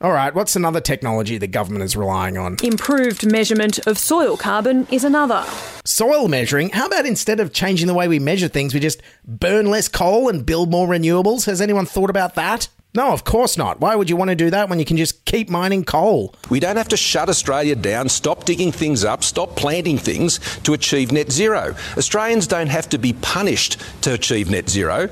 All 0.00 0.10
right, 0.10 0.34
what's 0.34 0.56
another 0.56 0.80
technology 0.80 1.38
the 1.38 1.46
government 1.46 1.84
is 1.84 1.96
relying 1.96 2.36
on? 2.36 2.56
Improved 2.62 3.30
measurement 3.30 3.78
of 3.86 3.96
soil 3.98 4.36
carbon 4.36 4.88
is 4.90 5.04
another. 5.04 5.44
Soil 5.84 6.26
measuring? 6.26 6.70
How 6.70 6.86
about 6.86 7.06
instead 7.06 7.38
of 7.38 7.52
changing 7.52 7.86
the 7.86 7.94
way 7.94 8.08
we 8.08 8.18
measure 8.18 8.48
things, 8.48 8.74
we 8.74 8.80
just 8.80 9.00
burn 9.24 9.66
less 9.66 9.86
coal 9.86 10.28
and 10.28 10.44
build 10.44 10.72
more 10.72 10.88
renewables? 10.88 11.46
Has 11.46 11.60
anyone 11.60 11.86
thought 11.86 12.10
about 12.10 12.34
that? 12.34 12.68
No, 12.94 13.12
of 13.14 13.24
course 13.24 13.56
not. 13.56 13.80
Why 13.80 13.96
would 13.96 14.10
you 14.10 14.16
want 14.16 14.28
to 14.28 14.34
do 14.34 14.50
that 14.50 14.68
when 14.68 14.78
you 14.78 14.84
can 14.84 14.98
just 14.98 15.24
keep 15.24 15.48
mining 15.48 15.82
coal? 15.82 16.34
We 16.50 16.60
don't 16.60 16.76
have 16.76 16.88
to 16.88 16.96
shut 16.98 17.30
Australia 17.30 17.74
down, 17.74 18.10
stop 18.10 18.44
digging 18.44 18.70
things 18.70 19.02
up, 19.02 19.24
stop 19.24 19.56
planting 19.56 19.96
things 19.96 20.40
to 20.64 20.74
achieve 20.74 21.10
net 21.10 21.32
zero. 21.32 21.74
Australians 21.96 22.46
don't 22.46 22.66
have 22.66 22.90
to 22.90 22.98
be 22.98 23.14
punished 23.14 23.80
to 24.02 24.12
achieve 24.12 24.50
net 24.50 24.68
zero. 24.68 25.08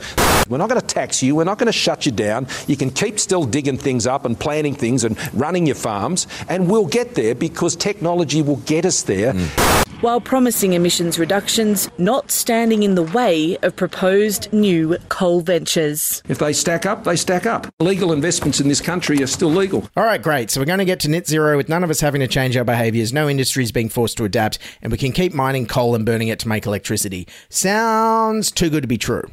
We're 0.47 0.59
not 0.59 0.69
going 0.69 0.81
to 0.81 0.87
tax 0.87 1.23
you, 1.23 1.35
we're 1.35 1.45
not 1.45 1.57
going 1.57 1.69
to 1.69 1.73
shut 1.73 2.05
you 2.05 2.13
down. 2.13 2.49
You 2.67 2.77
can 2.77 2.91
keep 2.91 3.19
still 3.19 3.45
digging 3.45 3.79
things 3.79 4.07
up 4.07 4.27
and 4.27 4.39
planting 4.39 4.75
things 4.75 5.03
and 5.03 5.17
running 5.33 5.65
your 5.65 5.77
farms, 5.77 6.27
and 6.51 6.69
we'll 6.71 6.87
get 6.87 7.15
there 7.15 7.35
because 7.35 7.77
technology 7.77 8.43
will 8.43 8.57
get 8.57 8.85
us 8.85 9.05
there. 9.05 9.33
Mm. 9.33 9.81
While 10.03 10.23
promising 10.23 10.73
emissions 10.73 11.19
reductions, 11.19 11.91
not 11.99 12.31
standing 12.31 12.85
in 12.85 12.95
the 12.95 13.03
way 13.03 13.59
of 13.59 13.77
proposed 13.77 14.51
new 14.51 14.97
coal 15.11 15.43
ventures. 15.43 16.23
If 16.27 16.39
they 16.39 16.55
stack 16.55 16.87
up, 16.87 17.05
they 17.05 17.17
stack 17.17 17.45
up. 17.45 17.70
Legal 17.79 18.12
investments 18.12 18.61
in 18.61 18.69
this 18.69 18.81
country 18.81 19.23
are 19.23 19.27
still 19.27 19.49
legal. 19.49 19.89
All 19.97 20.05
right, 20.05 20.23
great. 20.23 20.50
So 20.50 20.61
we're 20.61 20.67
going 20.67 20.81
to 20.81 20.85
get 20.85 21.00
to 21.00 21.09
net 21.09 21.27
zero 21.27 21.57
with 21.57 21.69
none 21.69 21.85
of 21.85 21.91
us 21.91 22.00
having 22.00 22.21
to 22.21 22.29
change 22.29 22.57
our 22.57 22.65
behaviours, 22.65 23.12
no 23.12 23.29
industries 23.29 23.73
being 23.73 23.89
forced 23.89 24.17
to 24.19 24.25
adapt, 24.25 24.59
and 24.83 24.93
we 24.93 24.99
can 24.99 25.12
keep 25.12 25.33
mining 25.33 25.67
coal 25.67 25.95
and 25.95 26.05
burning 26.05 26.29
it 26.29 26.39
to 26.41 26.49
make 26.49 26.67
electricity. 26.67 27.27
Sounds 27.49 28.50
too 28.50 28.71
good 28.71 28.83
to 28.83 28.89
be 28.89 28.99
true. 28.99 29.31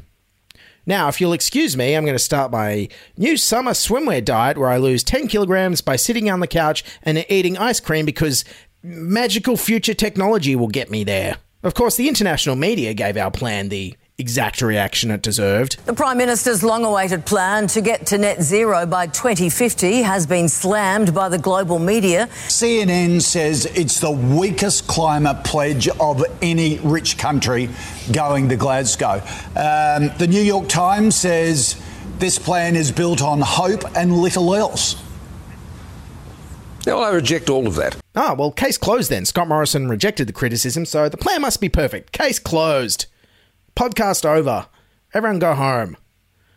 Now, 0.86 1.08
if 1.08 1.20
you'll 1.20 1.34
excuse 1.34 1.76
me, 1.76 1.94
I'm 1.94 2.04
going 2.04 2.14
to 2.14 2.18
start 2.18 2.50
my 2.50 2.88
new 3.18 3.36
summer 3.36 3.72
swimwear 3.72 4.24
diet 4.24 4.56
where 4.56 4.70
I 4.70 4.78
lose 4.78 5.04
10 5.04 5.28
kilograms 5.28 5.82
by 5.82 5.96
sitting 5.96 6.30
on 6.30 6.40
the 6.40 6.46
couch 6.46 6.82
and 7.02 7.26
eating 7.28 7.58
ice 7.58 7.78
cream 7.78 8.06
because 8.06 8.44
magical 8.82 9.58
future 9.58 9.92
technology 9.92 10.56
will 10.56 10.68
get 10.68 10.90
me 10.90 11.04
there. 11.04 11.36
Of 11.62 11.74
course, 11.74 11.96
the 11.96 12.08
international 12.08 12.56
media 12.56 12.94
gave 12.94 13.18
our 13.18 13.30
plan 13.30 13.68
the 13.68 13.96
exact 14.18 14.60
reaction 14.60 15.12
it 15.12 15.22
deserved. 15.22 15.78
The 15.86 15.94
Prime 15.94 16.18
Minister's 16.18 16.64
long 16.64 16.84
awaited 16.84 17.24
plan 17.24 17.68
to 17.68 17.80
get 17.80 18.04
to 18.06 18.18
net 18.18 18.42
zero 18.42 18.84
by 18.84 19.06
2050 19.06 20.02
has 20.02 20.26
been 20.26 20.48
slammed 20.48 21.14
by 21.14 21.28
the 21.28 21.38
global 21.38 21.78
media. 21.78 22.26
CNN 22.48 23.22
says 23.22 23.66
it's 23.66 24.00
the 24.00 24.10
weakest 24.10 24.88
climate 24.88 25.44
pledge 25.44 25.86
of 26.00 26.24
any 26.42 26.80
rich 26.80 27.16
country 27.16 27.70
going 28.12 28.48
to 28.48 28.56
Glasgow. 28.56 29.22
Um, 29.54 30.10
the 30.18 30.26
New 30.28 30.42
York 30.42 30.68
Times 30.68 31.14
says 31.14 31.80
this 32.18 32.40
plan 32.40 32.74
is 32.74 32.90
built 32.90 33.22
on 33.22 33.40
hope 33.40 33.84
and 33.96 34.16
little 34.16 34.52
else. 34.52 35.00
Now, 36.88 36.98
I 36.98 37.10
reject 37.10 37.50
all 37.50 37.68
of 37.68 37.76
that. 37.76 37.96
Ah, 38.16 38.34
well, 38.36 38.50
case 38.50 38.78
closed 38.78 39.10
then. 39.10 39.26
Scott 39.26 39.46
Morrison 39.46 39.88
rejected 39.88 40.26
the 40.26 40.32
criticism, 40.32 40.86
so 40.86 41.08
the 41.08 41.16
plan 41.16 41.42
must 41.42 41.60
be 41.60 41.68
perfect. 41.68 42.10
Case 42.10 42.40
closed. 42.40 43.06
Podcast 43.78 44.24
over. 44.24 44.66
Everyone 45.14 45.38
go 45.38 45.54
home. 45.54 45.96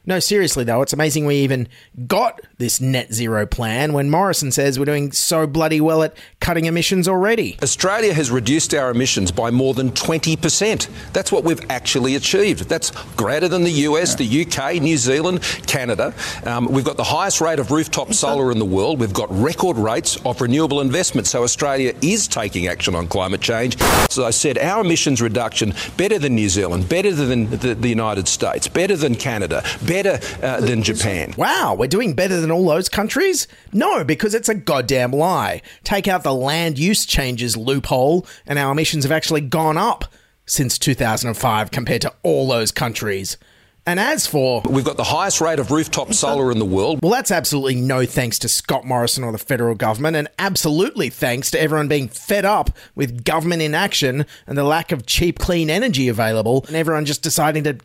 No, 0.04 0.20
seriously 0.20 0.64
though, 0.64 0.82
it's 0.82 0.94
amazing 0.94 1.28
we 1.28 1.36
even 1.36 1.68
got 2.08 2.42
this 2.58 2.82
net 2.82 3.14
zero 3.14 3.46
plan 3.46 3.94
when 3.94 4.10
Morrison 4.10 4.52
says 4.52 4.80
we're 4.80 4.86
doing 4.86 5.12
so 5.12 5.46
bloody 5.46 5.80
well 5.80 6.02
at 6.02 6.18
cutting 6.40 6.66
emissions 6.66 7.08
already. 7.08 7.56
Australia 7.62 8.12
has 8.12 8.32
reduced 8.32 8.74
our 8.74 8.90
emissions 8.90 9.32
by 9.32 9.52
more 9.52 9.76
than 9.76 9.92
20%. 9.92 10.90
That's 11.14 11.32
what 11.32 11.44
we've 11.44 11.62
actually 11.70 12.16
achieved. 12.16 12.68
That's 12.68 12.90
greater 13.16 13.48
than 13.48 13.64
the 13.64 13.72
US, 13.72 14.16
the 14.16 14.42
UK, 14.46 14.82
New 14.82 14.98
Zealand, 14.98 15.44
Canada. 15.68 16.16
Um, 16.48 16.66
we've 16.66 16.84
got 16.84 16.98
the 16.98 17.04
highest 17.04 17.40
rate 17.40 17.60
of 17.60 17.70
rooftop 17.70 18.12
solar 18.12 18.52
in 18.52 18.58
the 18.58 18.66
world. 18.66 19.00
We've 19.00 19.14
got 19.14 19.30
record 19.32 19.78
rates 19.78 20.18
of 20.26 20.42
renewable 20.42 20.82
investment. 20.82 21.28
So 21.28 21.44
Australia 21.44 21.94
is 22.02 22.28
taking 22.28 22.66
action 22.66 22.96
on 22.96 23.08
climate 23.08 23.42
change. 23.42 23.80
As 23.80 24.18
I 24.18 24.32
said, 24.32 24.58
our 24.58 24.82
emissions 24.82 25.22
reduction 25.22 25.76
better 25.96 26.18
than 26.18 26.34
New 26.34 26.50
Zealand, 26.50 26.90
better 26.90 27.14
than 27.14 27.52
the, 27.52 27.76
the 27.76 27.90
United 27.90 28.28
States, 28.28 28.68
better 28.68 28.96
than 28.96 29.14
Canada, 29.14 29.64
better 29.86 29.91
uh, 29.92 30.62
than 30.62 30.84
Japan. 30.84 31.34
Wow, 31.38 31.76
we're 31.78 31.88
doing 31.88 32.14
better 32.14 32.40
than 32.40 32.52
all 32.52 32.66
those 32.66 32.90
countries? 32.90 33.48
No, 33.74 34.04
because 34.04 34.34
it's 34.34 34.50
a 34.50 34.56
goddamn 34.56 35.12
lie. 35.12 35.62
Take 35.84 36.08
out 36.08 36.24
the 36.24 36.34
land 36.34 36.80
use 36.80 37.06
changes 37.06 37.58
loophole, 37.58 38.26
and 38.46 38.58
our 38.58 38.72
emissions 38.72 39.04
have 39.04 39.12
actually 39.12 39.42
gone 39.42 39.78
up 39.78 40.06
since 40.46 40.80
2005 40.80 41.72
compared 41.72 42.02
to 42.02 42.14
all 42.24 42.48
those 42.48 42.72
countries. 42.72 43.38
And 43.86 44.00
as 44.00 44.28
for. 44.28 44.62
We've 44.70 44.86
got 44.86 44.98
the 44.98 45.04
highest 45.04 45.42
rate 45.42 45.58
of 45.58 45.72
rooftop 45.72 46.14
solar 46.14 46.52
in 46.52 46.60
the 46.60 46.66
world. 46.66 47.00
Well, 47.02 47.12
that's 47.12 47.32
absolutely 47.32 47.76
no 47.76 48.06
thanks 48.06 48.38
to 48.40 48.48
Scott 48.48 48.86
Morrison 48.86 49.24
or 49.24 49.32
the 49.32 49.40
federal 49.40 49.74
government, 49.74 50.16
and 50.16 50.28
absolutely 50.38 51.10
thanks 51.10 51.50
to 51.52 51.60
everyone 51.60 51.88
being 51.88 52.08
fed 52.08 52.46
up 52.46 52.70
with 52.94 53.24
government 53.24 53.64
inaction 53.64 54.26
and 54.46 54.58
the 54.58 54.64
lack 54.64 54.92
of 54.92 55.08
cheap, 55.08 55.40
clean 55.40 55.72
energy 55.72 56.08
available, 56.08 56.64
and 56.68 56.76
everyone 56.76 57.06
just 57.06 57.24
deciding 57.24 57.64
to 57.64 57.78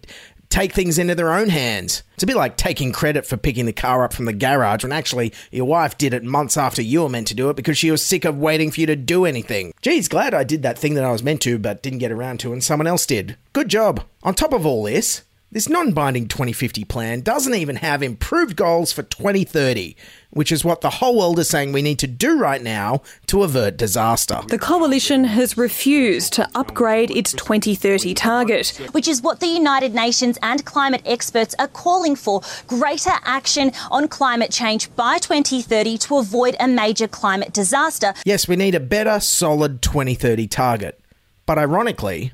take 0.48 0.72
things 0.72 0.98
into 0.98 1.14
their 1.14 1.32
own 1.32 1.48
hands. 1.48 2.02
It's 2.14 2.22
a 2.22 2.26
bit 2.26 2.36
like 2.36 2.56
taking 2.56 2.92
credit 2.92 3.26
for 3.26 3.36
picking 3.36 3.66
the 3.66 3.72
car 3.72 4.04
up 4.04 4.12
from 4.12 4.24
the 4.24 4.32
garage 4.32 4.82
when 4.82 4.92
actually 4.92 5.32
your 5.50 5.66
wife 5.66 5.98
did 5.98 6.14
it 6.14 6.24
months 6.24 6.56
after 6.56 6.82
you 6.82 7.02
were 7.02 7.08
meant 7.08 7.26
to 7.28 7.34
do 7.34 7.50
it 7.50 7.56
because 7.56 7.76
she 7.78 7.90
was 7.90 8.02
sick 8.02 8.24
of 8.24 8.38
waiting 8.38 8.70
for 8.70 8.80
you 8.80 8.86
to 8.86 8.96
do 8.96 9.24
anything. 9.24 9.72
Geez, 9.82 10.08
glad 10.08 10.34
I 10.34 10.44
did 10.44 10.62
that 10.62 10.78
thing 10.78 10.94
that 10.94 11.04
I 11.04 11.12
was 11.12 11.22
meant 11.22 11.42
to 11.42 11.58
but 11.58 11.82
didn't 11.82 11.98
get 11.98 12.12
around 12.12 12.40
to 12.40 12.52
and 12.52 12.62
someone 12.62 12.86
else 12.86 13.06
did. 13.06 13.36
Good 13.52 13.68
job. 13.68 14.02
On 14.22 14.34
top 14.34 14.52
of 14.52 14.64
all 14.64 14.84
this, 14.84 15.22
this 15.52 15.68
non 15.68 15.92
binding 15.92 16.26
2050 16.26 16.84
plan 16.84 17.20
doesn't 17.20 17.54
even 17.54 17.76
have 17.76 18.02
improved 18.02 18.56
goals 18.56 18.92
for 18.92 19.04
2030, 19.04 19.96
which 20.30 20.50
is 20.50 20.64
what 20.64 20.80
the 20.80 20.90
whole 20.90 21.16
world 21.16 21.38
is 21.38 21.48
saying 21.48 21.72
we 21.72 21.82
need 21.82 22.00
to 22.00 22.08
do 22.08 22.36
right 22.36 22.60
now 22.60 23.00
to 23.26 23.44
avert 23.44 23.76
disaster. 23.76 24.40
The 24.48 24.58
coalition 24.58 25.22
has 25.24 25.56
refused 25.56 26.32
to 26.34 26.50
upgrade 26.56 27.12
its 27.12 27.32
2030 27.32 28.12
target. 28.14 28.80
Which 28.90 29.06
is 29.06 29.22
what 29.22 29.38
the 29.38 29.46
United 29.46 29.94
Nations 29.94 30.36
and 30.42 30.64
climate 30.64 31.02
experts 31.06 31.54
are 31.60 31.68
calling 31.68 32.16
for 32.16 32.42
greater 32.66 33.14
action 33.24 33.70
on 33.92 34.08
climate 34.08 34.50
change 34.50 34.94
by 34.96 35.18
2030 35.18 35.96
to 35.98 36.16
avoid 36.18 36.56
a 36.58 36.66
major 36.66 37.06
climate 37.06 37.52
disaster. 37.52 38.14
Yes, 38.24 38.48
we 38.48 38.56
need 38.56 38.74
a 38.74 38.80
better, 38.80 39.20
solid 39.20 39.80
2030 39.80 40.48
target. 40.48 41.00
But 41.46 41.58
ironically, 41.58 42.32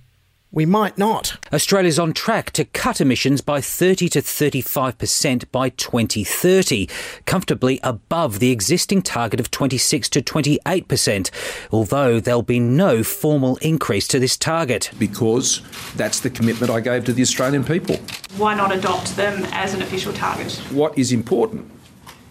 we 0.53 0.67
might 0.67 0.99
not. 0.99 1.39
Australia's 1.53 1.99
on 1.99 2.13
track 2.13 2.51
to 2.53 2.67
cut 2.67 3.01
emissions 3.01 3.41
by 3.41 3.61
30 3.61 4.09
to 4.11 4.21
35% 4.21 5.51
by 5.51 5.71
2030, 5.71 6.89
comfortably 7.25 7.81
above 7.83 8.39
the 8.39 8.51
existing 8.51 9.01
target 9.01 9.41
of 9.41 9.51
26 9.51 10.11
to 10.11 10.21
28%, 10.21 11.31
although 11.73 12.21
there'll 12.21 12.43
be 12.43 12.61
no 12.61 13.03
formal 13.03 13.57
increase 13.57 14.07
to 14.07 14.19
this 14.19 14.37
target. 14.37 14.91
Because 14.99 15.63
that's 15.97 16.21
the 16.21 16.31
commitment 16.31 16.71
I 16.71 16.81
gave 16.81 17.07
to 17.07 17.15
the 17.15 17.23
Australian 17.23 17.65
people. 17.65 17.97
Why 18.37 18.55
not 18.55 18.73
adopt 18.73 19.17
them 19.17 19.45
as 19.53 19.73
an 19.73 19.81
official 19.81 20.13
target? 20.13 20.53
What 20.71 20.97
is 20.99 21.13
important 21.13 21.71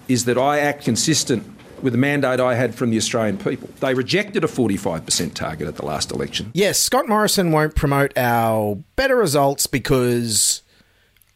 is 0.08 0.26
that 0.26 0.38
I 0.38 0.60
act 0.60 0.86
consistent 0.86 1.44
with 1.82 1.94
the 1.94 2.00
mandate 2.00 2.40
I 2.40 2.56
had 2.56 2.76
from 2.76 2.90
the 2.90 2.98
Australian 2.98 3.38
people. 3.38 3.70
They 3.80 3.94
rejected 3.94 4.44
a 4.44 4.48
45% 4.48 5.34
target 5.34 5.68
at 5.68 5.76
the 5.76 5.86
last 5.86 6.12
election. 6.12 6.52
Yes, 6.54 6.80
Scott 6.80 7.08
Morrison 7.08 7.52
won't 7.52 7.76
promote 7.76 8.18
our 8.18 8.76
better 8.96 9.16
results 9.16 9.68
because 9.68 10.62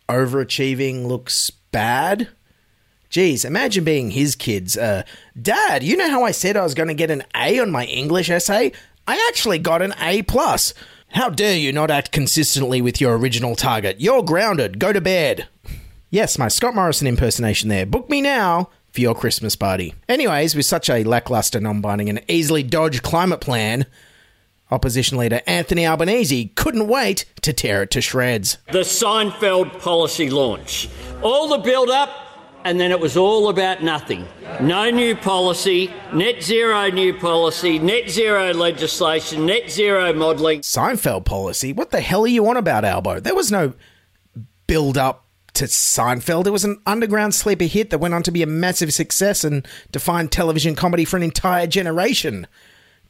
overachieving 0.10 1.06
looks 1.06 1.50
bad. 1.50 2.30
Geez, 3.10 3.46
imagine 3.46 3.84
being 3.84 4.12
his 4.12 4.36
kids. 4.36 4.78
Uh, 4.78 5.04
Dad, 5.42 5.84
you 5.84 5.96
know 5.96 6.10
how 6.10 6.24
I 6.24 6.32
said 6.32 6.58
I 6.58 6.64
was 6.64 6.74
going 6.74 6.90
to 6.90 6.94
get 6.94 7.12
an 7.12 7.24
A 7.36 7.60
on 7.60 7.72
my 7.72 7.86
English 7.86 8.30
essay? 8.30 8.72
I 9.08 9.26
actually 9.30 9.60
got 9.60 9.82
an 9.82 9.94
A 10.02 10.24
plus. 10.24 10.74
How 11.10 11.30
dare 11.30 11.56
you 11.56 11.72
not 11.72 11.92
act 11.92 12.12
consistently 12.12 12.82
with 12.82 13.00
your 13.00 13.18
original 13.18 13.56
target? 13.56 14.02
You're 14.02 14.24
grounded. 14.24 14.80
Go 14.80 14.92
to 14.92 15.00
bed. 15.00 15.48
Yes, 16.10 16.38
my 16.38 16.48
Scott 16.50 16.76
Morrison 16.76 17.08
impersonation 17.08 17.70
there. 17.70 17.86
Book 17.86 18.10
me 18.10 18.22
now 18.22 18.70
for 18.96 19.02
your 19.02 19.14
Christmas 19.14 19.56
party. 19.56 19.94
Anyways, 20.10 20.56
with 20.56 20.66
such 20.66 20.90
a 20.90 21.04
lackluster, 21.04 21.60
non 21.60 21.82
binding, 21.82 22.10
and 22.10 22.24
easily 22.28 22.64
dodged 22.64 23.04
climate 23.04 23.42
plan, 23.42 23.86
opposition 24.72 25.18
leader 25.18 25.42
Anthony 25.46 25.86
Albanese 25.86 26.48
couldn't 26.56 26.88
wait 26.88 27.26
to 27.42 27.54
tear 27.54 27.84
it 27.84 27.92
to 27.92 28.02
shreds. 28.02 28.58
The 28.72 28.80
Seinfeld 28.80 29.80
policy 29.80 30.30
launch. 30.30 30.90
All 31.22 31.50
the 31.50 31.58
build 31.58 31.90
up, 31.90 32.10
and 32.64 32.80
then 32.80 32.92
it 32.92 33.00
was 33.00 33.16
all 33.16 33.50
about 33.50 33.84
nothing. 33.84 34.26
No 34.60 34.90
new 34.90 35.16
policy, 35.16 35.94
net 36.14 36.42
zero 36.42 36.90
new 36.90 37.14
policy, 37.14 37.78
net 37.78 38.10
zero 38.10 38.54
legislation, 38.54 39.46
net 39.46 39.70
zero 39.70 40.14
modelling. 40.14 40.62
Seinfeld 40.62 41.26
policy? 41.26 41.74
What 41.74 41.92
the 41.92 42.02
hell 42.02 42.24
are 42.24 42.28
you 42.28 42.48
on 42.48 42.58
about, 42.58 42.86
Albo? 42.86 43.20
There 43.20 43.36
was 43.36 43.52
no 43.52 43.74
build 44.68 44.98
up 44.98 45.25
to 45.56 45.66
Seinfeld. 45.66 46.48
It 46.48 46.52
was 46.52 46.66
an 46.66 46.82
underground 46.86 47.36
sleeper 47.36 47.66
hit 47.66 47.90
that 47.90 48.00
went 48.00 48.14
on 48.14 48.24
to 48.24 48.32
be 48.32 48.44
a 48.44 48.48
massive 48.48 48.94
success 48.94 49.44
and 49.44 49.68
define 49.92 50.28
television 50.28 50.76
comedy 50.76 51.06
for 51.06 51.18
an 51.18 51.24
entire 51.24 51.68
generation. 51.68 52.48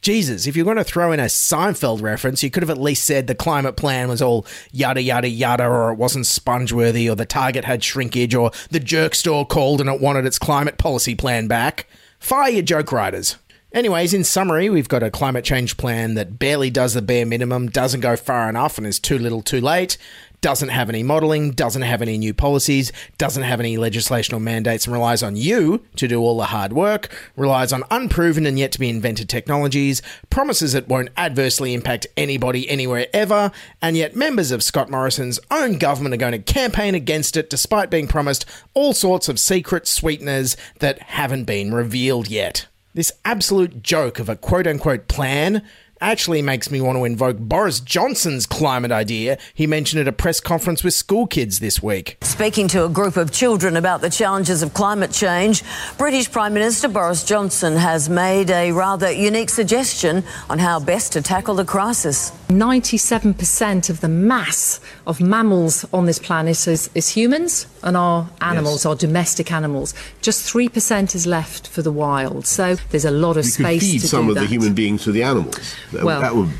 Jesus, 0.02 0.46
if 0.46 0.54
you're 0.54 0.64
going 0.64 0.76
to 0.76 0.84
throw 0.84 1.10
in 1.12 1.20
a 1.20 1.24
Seinfeld 1.24 2.02
reference, 2.02 2.42
you 2.42 2.50
could 2.50 2.62
have 2.62 2.70
at 2.70 2.78
least 2.78 3.04
said 3.04 3.26
the 3.26 3.34
climate 3.34 3.76
plan 3.76 4.08
was 4.08 4.22
all 4.22 4.46
yada 4.70 5.02
yada 5.02 5.28
yada, 5.28 5.64
or 5.66 5.90
it 5.90 5.96
wasn't 5.96 6.26
sponge 6.26 6.72
worthy, 6.72 7.08
or 7.08 7.16
the 7.16 7.26
target 7.26 7.64
had 7.64 7.82
shrinkage, 7.82 8.34
or 8.34 8.50
the 8.70 8.80
jerk 8.80 9.14
store 9.14 9.46
called 9.46 9.80
and 9.80 9.90
it 9.90 10.00
wanted 10.00 10.26
its 10.26 10.38
climate 10.38 10.78
policy 10.78 11.14
plan 11.14 11.48
back. 11.48 11.86
Fire 12.18 12.50
your 12.50 12.62
joke 12.62 12.92
writers. 12.92 13.36
Anyways, 13.72 14.14
in 14.14 14.24
summary, 14.24 14.70
we've 14.70 14.88
got 14.88 15.02
a 15.02 15.10
climate 15.10 15.44
change 15.44 15.76
plan 15.76 16.14
that 16.14 16.38
barely 16.38 16.70
does 16.70 16.94
the 16.94 17.02
bare 17.02 17.26
minimum, 17.26 17.68
doesn't 17.68 18.00
go 18.00 18.16
far 18.16 18.48
enough, 18.48 18.78
and 18.78 18.86
is 18.86 18.98
too 18.98 19.18
little 19.18 19.42
too 19.42 19.60
late 19.60 19.98
doesn't 20.40 20.68
have 20.68 20.88
any 20.88 21.02
modelling, 21.02 21.50
doesn't 21.50 21.82
have 21.82 22.02
any 22.02 22.18
new 22.18 22.34
policies, 22.34 22.92
doesn't 23.18 23.42
have 23.42 23.60
any 23.60 23.76
legislation 23.76 24.34
or 24.34 24.40
mandates, 24.40 24.86
and 24.86 24.92
relies 24.92 25.22
on 25.22 25.36
you 25.36 25.84
to 25.96 26.08
do 26.08 26.20
all 26.20 26.36
the 26.36 26.46
hard 26.46 26.72
work, 26.72 27.08
relies 27.36 27.72
on 27.72 27.84
unproven 27.90 28.46
and 28.46 28.58
yet 28.58 28.72
to 28.72 28.80
be 28.80 28.88
invented 28.88 29.28
technologies, 29.28 30.02
promises 30.30 30.74
it 30.74 30.88
won't 30.88 31.10
adversely 31.16 31.74
impact 31.74 32.06
anybody 32.16 32.68
anywhere 32.68 33.06
ever, 33.12 33.50
and 33.80 33.96
yet 33.96 34.16
members 34.16 34.50
of 34.50 34.62
Scott 34.62 34.90
Morrison's 34.90 35.40
own 35.50 35.78
government 35.78 36.14
are 36.14 36.18
going 36.18 36.32
to 36.32 36.38
campaign 36.38 36.94
against 36.94 37.36
it 37.36 37.50
despite 37.50 37.90
being 37.90 38.08
promised 38.08 38.44
all 38.74 38.92
sorts 38.92 39.28
of 39.28 39.38
secret 39.38 39.86
sweeteners 39.86 40.56
that 40.78 41.00
haven't 41.00 41.44
been 41.44 41.72
revealed 41.72 42.28
yet. 42.28 42.66
This 42.94 43.12
absolute 43.26 43.82
joke 43.82 44.18
of 44.18 44.30
a 44.30 44.36
quote 44.36 44.66
unquote 44.66 45.06
plan 45.06 45.62
actually 46.00 46.42
makes 46.42 46.70
me 46.70 46.80
want 46.80 46.96
to 46.98 47.04
invoke 47.04 47.38
Boris 47.38 47.80
Johnson's 47.80 48.46
climate 48.46 48.92
idea 48.92 49.38
he 49.54 49.66
mentioned 49.66 50.00
it 50.00 50.02
at 50.02 50.08
a 50.08 50.12
press 50.12 50.40
conference 50.40 50.84
with 50.84 50.94
school 50.94 51.26
kids 51.26 51.60
this 51.60 51.82
week. 51.82 52.18
Speaking 52.22 52.68
to 52.68 52.84
a 52.84 52.88
group 52.88 53.16
of 53.16 53.32
children 53.32 53.76
about 53.76 54.00
the 54.00 54.10
challenges 54.10 54.62
of 54.62 54.74
climate 54.74 55.12
change, 55.12 55.62
British 55.96 56.30
Prime 56.30 56.54
Minister 56.54 56.88
Boris 56.88 57.24
Johnson 57.24 57.76
has 57.76 58.08
made 58.08 58.50
a 58.50 58.72
rather 58.72 59.10
unique 59.10 59.50
suggestion 59.50 60.24
on 60.50 60.58
how 60.58 60.78
best 60.80 61.12
to 61.12 61.22
tackle 61.22 61.54
the 61.54 61.64
crisis. 61.64 62.32
97% 62.48 63.90
of 63.90 64.00
the 64.00 64.08
mass 64.08 64.80
of 65.06 65.20
mammals 65.20 65.84
on 65.92 66.06
this 66.06 66.18
planet 66.18 66.66
is, 66.68 66.90
is 66.94 67.08
humans 67.08 67.66
and 67.82 67.96
our 67.96 68.28
animals, 68.40 68.78
yes. 68.78 68.86
our 68.86 68.94
domestic 68.94 69.50
animals. 69.52 69.94
Just 70.20 70.52
3% 70.52 71.14
is 71.14 71.26
left 71.26 71.68
for 71.68 71.82
the 71.82 71.92
wild. 71.92 72.46
So 72.46 72.76
there's 72.90 73.04
a 73.04 73.10
lot 73.10 73.36
of 73.36 73.44
we 73.44 73.50
space 73.50 73.80
could 73.80 73.86
feed 73.86 74.00
to 74.00 74.08
some 74.08 74.24
do 74.24 74.30
of 74.30 74.34
that. 74.36 74.40
the 74.42 74.46
human 74.46 74.74
beings 74.74 75.04
to 75.04 75.12
the 75.12 75.22
animals. 75.22 75.74
That, 75.92 76.04
well, 76.04 76.20
that 76.20 76.34
would 76.34 76.50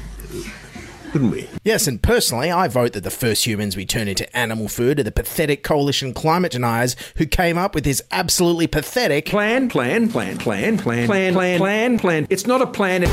couldn't 1.17 1.31
we? 1.31 1.49
Yes, 1.65 1.87
and 1.87 2.03
personally, 2.03 2.51
I 2.51 2.69
vote 2.69 2.93
that 2.93 3.03
the 3.03 3.11
first 3.11 3.47
humans 3.47 3.75
we 3.75 3.87
turn 3.87 4.07
into 4.07 4.37
animal 4.37 4.69
food 4.69 5.01
are 5.01 5.03
the 5.03 5.11
pathetic 5.11 5.63
coalition 5.63 6.13
climate 6.13 6.53
deniers 6.53 6.95
who 7.17 7.25
came 7.25 7.57
up 7.57 7.75
with 7.75 7.85
this 7.85 8.03
absolutely 8.11 8.67
pathetic 8.67 9.25
plan, 9.25 9.69
plan, 9.71 10.09
plan, 10.11 10.37
plan, 10.37 10.77
plan, 10.77 11.07
plan, 11.07 11.33
plan, 11.33 11.59
plan, 11.59 11.99
plan. 11.99 12.27
It's 12.29 12.47
not 12.47 12.61
a 12.61 12.67
plan. 12.67 13.05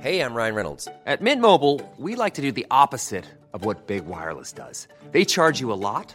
Hey, 0.00 0.20
I'm 0.20 0.34
Ryan 0.34 0.54
Reynolds. 0.54 0.88
At 1.06 1.22
Mint 1.22 1.40
Mobile, 1.40 1.80
we 1.96 2.14
like 2.14 2.34
to 2.34 2.42
do 2.42 2.52
the 2.52 2.66
opposite 2.70 3.24
of 3.52 3.64
what 3.64 3.86
Big 3.86 4.04
Wireless 4.04 4.52
does. 4.52 4.86
They 5.12 5.24
charge 5.24 5.60
you 5.60 5.72
a 5.72 5.80
lot 5.80 6.14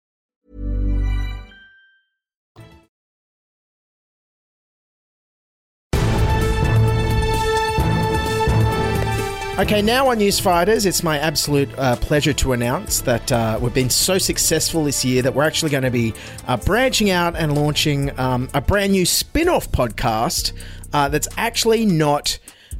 Okay, 9.59 9.81
now 9.81 10.07
on 10.07 10.17
News 10.17 10.39
Fighters, 10.39 10.85
it's 10.85 11.03
my 11.03 11.19
absolute 11.19 11.69
uh, 11.77 11.95
pleasure 11.97 12.33
to 12.33 12.53
announce 12.53 13.01
that 13.01 13.31
uh, 13.31 13.59
we've 13.61 13.73
been 13.73 13.89
so 13.89 14.17
successful 14.17 14.85
this 14.85 15.03
year 15.05 15.21
that 15.21 15.35
we're 15.35 15.43
actually 15.43 15.69
going 15.69 15.83
to 15.83 15.91
be 15.91 16.13
uh, 16.47 16.55
branching 16.57 17.11
out 17.11 17.35
and 17.35 17.53
launching 17.53 18.17
um, 18.17 18.49
a 18.53 18.61
brand 18.61 18.93
new 18.93 19.05
spin 19.05 19.49
off 19.49 19.69
podcast 19.71 20.53
uh, 20.93 21.09
that's 21.09 21.27
actually 21.37 21.85
not. 21.85 22.39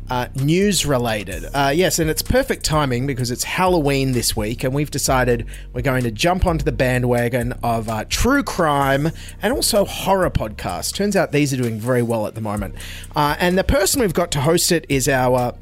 Uh, 0.10 0.28
news 0.36 0.86
related. 0.86 1.46
Uh, 1.54 1.72
yes, 1.74 1.98
and 1.98 2.10
it's 2.10 2.22
perfect 2.22 2.66
timing 2.66 3.08
because 3.08 3.32
it's 3.32 3.46
Halloween 3.46 4.12
this 4.12 4.36
week, 4.36 4.66
and 4.66 4.74
we've 4.74 4.92
decided 4.92 5.46
we're 5.72 5.82
going 5.82 6.04
to 6.04 6.12
jump 6.12 6.46
onto 6.46 6.66
the 6.66 6.72
bandwagon 6.74 7.54
of 7.64 7.88
uh, 7.88 8.04
true 8.10 8.44
crime 8.44 9.12
and 9.42 9.54
also 9.54 9.86
horror 9.86 10.30
podcasts. 10.30 10.94
Turns 10.94 11.16
out 11.16 11.32
these 11.32 11.54
are 11.54 11.58
doing 11.58 11.80
very 11.80 12.02
well 12.02 12.28
at 12.28 12.36
the 12.36 12.42
moment. 12.42 12.76
Uh, 13.16 13.38
and 13.40 13.58
the 13.58 13.64
person 13.64 14.02
we've 14.02 14.14
got 14.14 14.32
to 14.32 14.42
host 14.42 14.74
it 14.74 14.86
is 14.90 15.08
our 15.08 15.54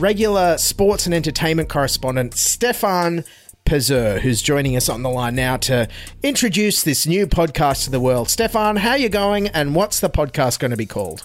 regular 0.00 0.58
sports 0.58 1.06
and 1.06 1.14
entertainment 1.14 1.68
correspondent, 1.68 2.34
Stefan 2.34 3.24
Pazur, 3.64 4.20
who's 4.20 4.42
joining 4.42 4.74
us 4.74 4.88
on 4.88 5.02
the 5.02 5.10
line 5.10 5.34
now 5.36 5.56
to 5.58 5.86
introduce 6.22 6.82
this 6.82 7.06
new 7.06 7.26
podcast 7.26 7.84
to 7.84 7.90
the 7.90 8.00
world. 8.00 8.28
Stefan, 8.28 8.76
how 8.76 8.94
you 8.94 9.08
going, 9.08 9.48
and 9.48 9.74
what's 9.74 10.00
the 10.00 10.10
podcast 10.10 10.58
going 10.58 10.72
to 10.72 10.76
be 10.76 10.86
called? 10.86 11.20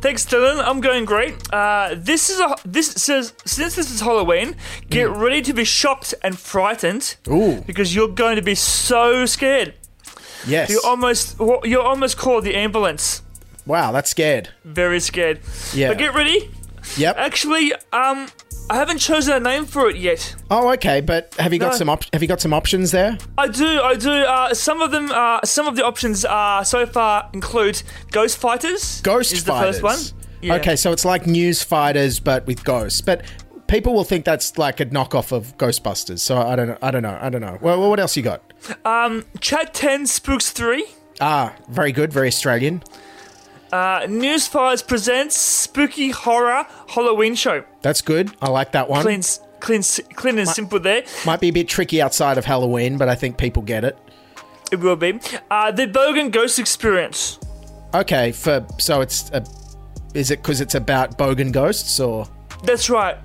Thanks, 0.00 0.24
Dylan. 0.24 0.64
I'm 0.64 0.80
going 0.80 1.04
great. 1.04 1.34
Uh, 1.52 1.94
this 1.96 2.30
is 2.30 2.40
a 2.40 2.56
this 2.64 2.92
says 2.92 3.34
since 3.44 3.76
this 3.76 3.90
is 3.90 4.00
Halloween, 4.00 4.56
get 4.88 5.10
ready 5.10 5.42
to 5.42 5.52
be 5.52 5.64
shocked 5.64 6.14
and 6.22 6.38
frightened. 6.38 7.16
Ooh, 7.28 7.60
because 7.66 7.94
you're 7.94 8.08
going 8.08 8.36
to 8.36 8.42
be 8.42 8.54
so 8.54 9.26
scared. 9.26 9.74
Yes, 10.46 10.70
you 10.70 10.80
almost 10.84 11.38
you're 11.64 11.82
almost 11.82 12.16
called 12.16 12.44
the 12.44 12.54
ambulance. 12.54 13.22
Wow, 13.66 13.92
that's 13.92 14.10
scared. 14.10 14.48
Very 14.64 15.00
scared. 15.00 15.40
Yeah. 15.74 15.88
But 15.88 15.98
get 15.98 16.14
ready. 16.14 16.50
Yep. 16.96 17.16
Actually, 17.18 17.72
um, 17.92 18.28
I 18.68 18.74
haven't 18.76 18.98
chosen 18.98 19.34
a 19.34 19.40
name 19.40 19.64
for 19.66 19.88
it 19.88 19.96
yet. 19.96 20.34
Oh, 20.50 20.70
okay. 20.72 21.00
But 21.00 21.34
have 21.36 21.52
you 21.52 21.58
got 21.58 21.72
No. 21.72 21.78
some 21.78 21.88
op- 21.88 22.12
have 22.12 22.22
you 22.22 22.28
got 22.28 22.40
some 22.40 22.52
options 22.52 22.90
there? 22.90 23.16
I 23.38 23.48
do, 23.48 23.80
I 23.80 23.94
do. 23.96 24.10
Uh, 24.12 24.54
some 24.54 24.80
of 24.82 24.90
them, 24.90 25.10
uh, 25.10 25.40
some 25.44 25.66
of 25.66 25.76
the 25.76 25.84
options 25.84 26.24
uh, 26.24 26.62
so 26.64 26.86
far 26.86 27.28
include 27.32 27.82
Ghost 28.12 28.38
Fighters. 28.38 29.00
Ghost 29.02 29.32
is 29.32 29.42
fighters. 29.44 29.80
the 29.80 29.88
first 29.88 30.12
one. 30.12 30.20
Yeah. 30.42 30.54
Okay, 30.56 30.76
so 30.76 30.90
it's 30.92 31.04
like 31.04 31.26
news 31.26 31.62
fighters 31.62 32.18
but 32.20 32.46
with 32.46 32.64
ghosts. 32.64 33.00
But 33.00 33.22
people 33.66 33.92
will 33.94 34.04
think 34.04 34.24
that's 34.24 34.56
like 34.58 34.80
a 34.80 34.86
knockoff 34.86 35.32
of 35.32 35.56
Ghostbusters. 35.58 36.20
So 36.20 36.36
I 36.38 36.56
don't 36.56 36.68
know. 36.68 36.78
I 36.82 36.90
don't 36.90 37.02
know. 37.02 37.18
I 37.20 37.28
don't 37.28 37.40
know. 37.42 37.58
Well, 37.60 37.88
what 37.88 38.00
else 38.00 38.16
you 38.16 38.22
got? 38.22 38.42
Um, 38.84 39.24
Chat 39.40 39.74
Ten 39.74 40.06
Spooks 40.06 40.50
Three. 40.50 40.86
Ah, 41.20 41.54
very 41.68 41.92
good. 41.92 42.12
Very 42.12 42.28
Australian. 42.28 42.82
Uh, 43.72 44.06
News 44.08 44.46
Fighters 44.46 44.82
presents 44.82 45.36
Spooky 45.36 46.10
Horror 46.10 46.66
Halloween 46.88 47.34
Show. 47.34 47.64
That's 47.82 48.02
good. 48.02 48.30
I 48.42 48.48
like 48.50 48.72
that 48.72 48.88
one. 48.88 49.02
Clean, 49.02 49.22
clean, 49.60 49.82
clean 50.14 50.38
and 50.38 50.48
simple 50.48 50.80
there. 50.80 51.04
Might 51.24 51.40
be 51.40 51.48
a 51.48 51.52
bit 51.52 51.68
tricky 51.68 52.02
outside 52.02 52.36
of 52.36 52.44
Halloween, 52.44 52.98
but 52.98 53.08
I 53.08 53.14
think 53.14 53.38
people 53.38 53.62
get 53.62 53.84
it. 53.84 53.96
It 54.72 54.80
will 54.80 54.96
be. 54.96 55.20
Uh, 55.50 55.70
the 55.70 55.86
Bogan 55.86 56.30
Ghost 56.30 56.58
Experience. 56.58 57.38
Okay, 57.94 58.32
for 58.32 58.66
so 58.78 59.00
it's 59.00 59.30
a, 59.30 59.44
is 60.14 60.30
it 60.30 60.42
because 60.42 60.60
it's 60.60 60.74
about 60.74 61.18
bogan 61.18 61.52
ghosts 61.52 61.98
or? 61.98 62.26
That's 62.64 62.88
right. 62.88 63.16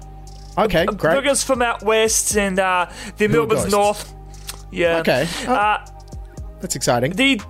Okay, 0.58 0.86
great. 0.86 1.16
Bogans 1.16 1.44
from 1.44 1.62
out 1.62 1.84
west 1.84 2.38
and 2.38 2.58
uh, 2.60 2.90
the 3.18 3.28
Melbourne's 3.28 3.70
north. 3.70 4.14
Yeah. 4.72 5.00
Okay. 5.00 5.28
Uh, 5.48 5.86
That's 6.62 6.76
exciting. 6.76 7.12
the 7.12 7.42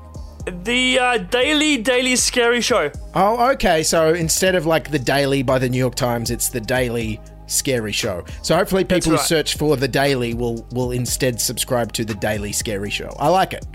the 0.45 0.99
uh, 0.99 1.17
Daily 1.17 1.77
Daily 1.77 2.15
Scary 2.15 2.61
Show. 2.61 2.91
Oh, 3.13 3.51
okay. 3.51 3.83
So 3.83 4.13
instead 4.13 4.55
of 4.55 4.65
like 4.65 4.91
the 4.91 4.99
Daily 4.99 5.43
by 5.43 5.59
the 5.59 5.69
New 5.69 5.77
York 5.77 5.95
Times, 5.95 6.31
it's 6.31 6.49
the 6.49 6.61
Daily 6.61 7.19
Scary 7.47 7.91
Show. 7.91 8.23
So 8.41 8.55
hopefully 8.55 8.83
people 8.83 9.11
who 9.11 9.17
search 9.17 9.57
for 9.57 9.75
the 9.77 9.87
Daily 9.87 10.33
will 10.33 10.67
will 10.71 10.91
instead 10.91 11.39
subscribe 11.39 11.93
to 11.93 12.05
the 12.05 12.15
Daily 12.15 12.51
Scary 12.51 12.89
Show. 12.89 13.09
I 13.19 13.29
like 13.29 13.53
it. 13.53 13.65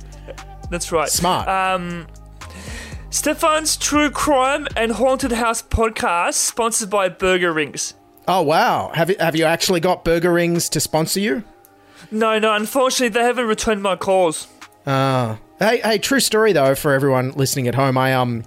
That's 0.70 0.92
right. 0.92 1.08
Smart. 1.08 1.48
Um, 1.48 2.06
Stefan's 3.10 3.76
True 3.76 4.10
Crime 4.10 4.68
and 4.76 4.92
Haunted 4.92 5.32
House 5.32 5.62
podcast, 5.62 6.34
sponsored 6.34 6.90
by 6.90 7.08
Burger 7.08 7.52
Rings. 7.52 7.94
Oh 8.28 8.42
wow. 8.42 8.92
Have 8.94 9.10
you, 9.10 9.16
have 9.18 9.34
you 9.34 9.44
actually 9.44 9.80
got 9.80 10.04
Burger 10.04 10.32
Rings 10.32 10.68
to 10.68 10.80
sponsor 10.80 11.18
you? 11.18 11.42
No, 12.12 12.38
no, 12.38 12.54
unfortunately, 12.54 13.08
they 13.08 13.24
haven't 13.24 13.46
returned 13.46 13.82
my 13.82 13.96
calls. 13.96 14.46
Ah. 14.86 15.38
Hey, 15.60 15.80
hey, 15.80 15.98
true 15.98 16.20
story 16.20 16.52
though 16.52 16.74
for 16.74 16.92
everyone 16.92 17.30
listening 17.32 17.68
at 17.68 17.76
home. 17.76 17.96
I 17.96 18.14
um 18.14 18.44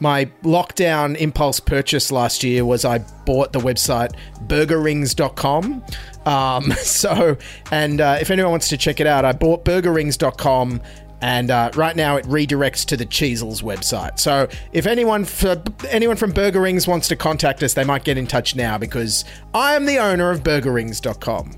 my 0.00 0.26
lockdown 0.42 1.16
impulse 1.16 1.60
purchase 1.60 2.12
last 2.12 2.44
year 2.44 2.64
was 2.64 2.84
I 2.84 2.98
bought 3.24 3.52
the 3.52 3.60
website 3.60 4.14
burgerrings.com. 4.46 5.84
Um, 6.26 6.72
so, 6.78 7.36
and 7.70 8.00
uh, 8.00 8.18
if 8.20 8.30
anyone 8.30 8.50
wants 8.50 8.68
to 8.68 8.76
check 8.76 9.00
it 9.00 9.06
out, 9.06 9.24
I 9.24 9.32
bought 9.32 9.64
burgerrings.com 9.64 10.80
and 11.22 11.50
uh, 11.50 11.70
right 11.74 11.96
now 11.96 12.16
it 12.16 12.26
redirects 12.26 12.84
to 12.86 12.98
the 12.98 13.06
Cheezels 13.06 13.62
website. 13.62 14.18
So, 14.18 14.46
if 14.72 14.86
anyone 14.86 15.24
for 15.24 15.62
anyone 15.88 16.16
from 16.16 16.32
Burger 16.32 16.60
Rings 16.60 16.86
wants 16.86 17.08
to 17.08 17.16
contact 17.16 17.62
us, 17.62 17.72
they 17.72 17.84
might 17.84 18.04
get 18.04 18.18
in 18.18 18.26
touch 18.26 18.54
now 18.54 18.76
because 18.76 19.24
I 19.54 19.74
am 19.74 19.86
the 19.86 19.98
owner 19.98 20.30
of 20.30 20.42
burgerrings.com. 20.42 21.56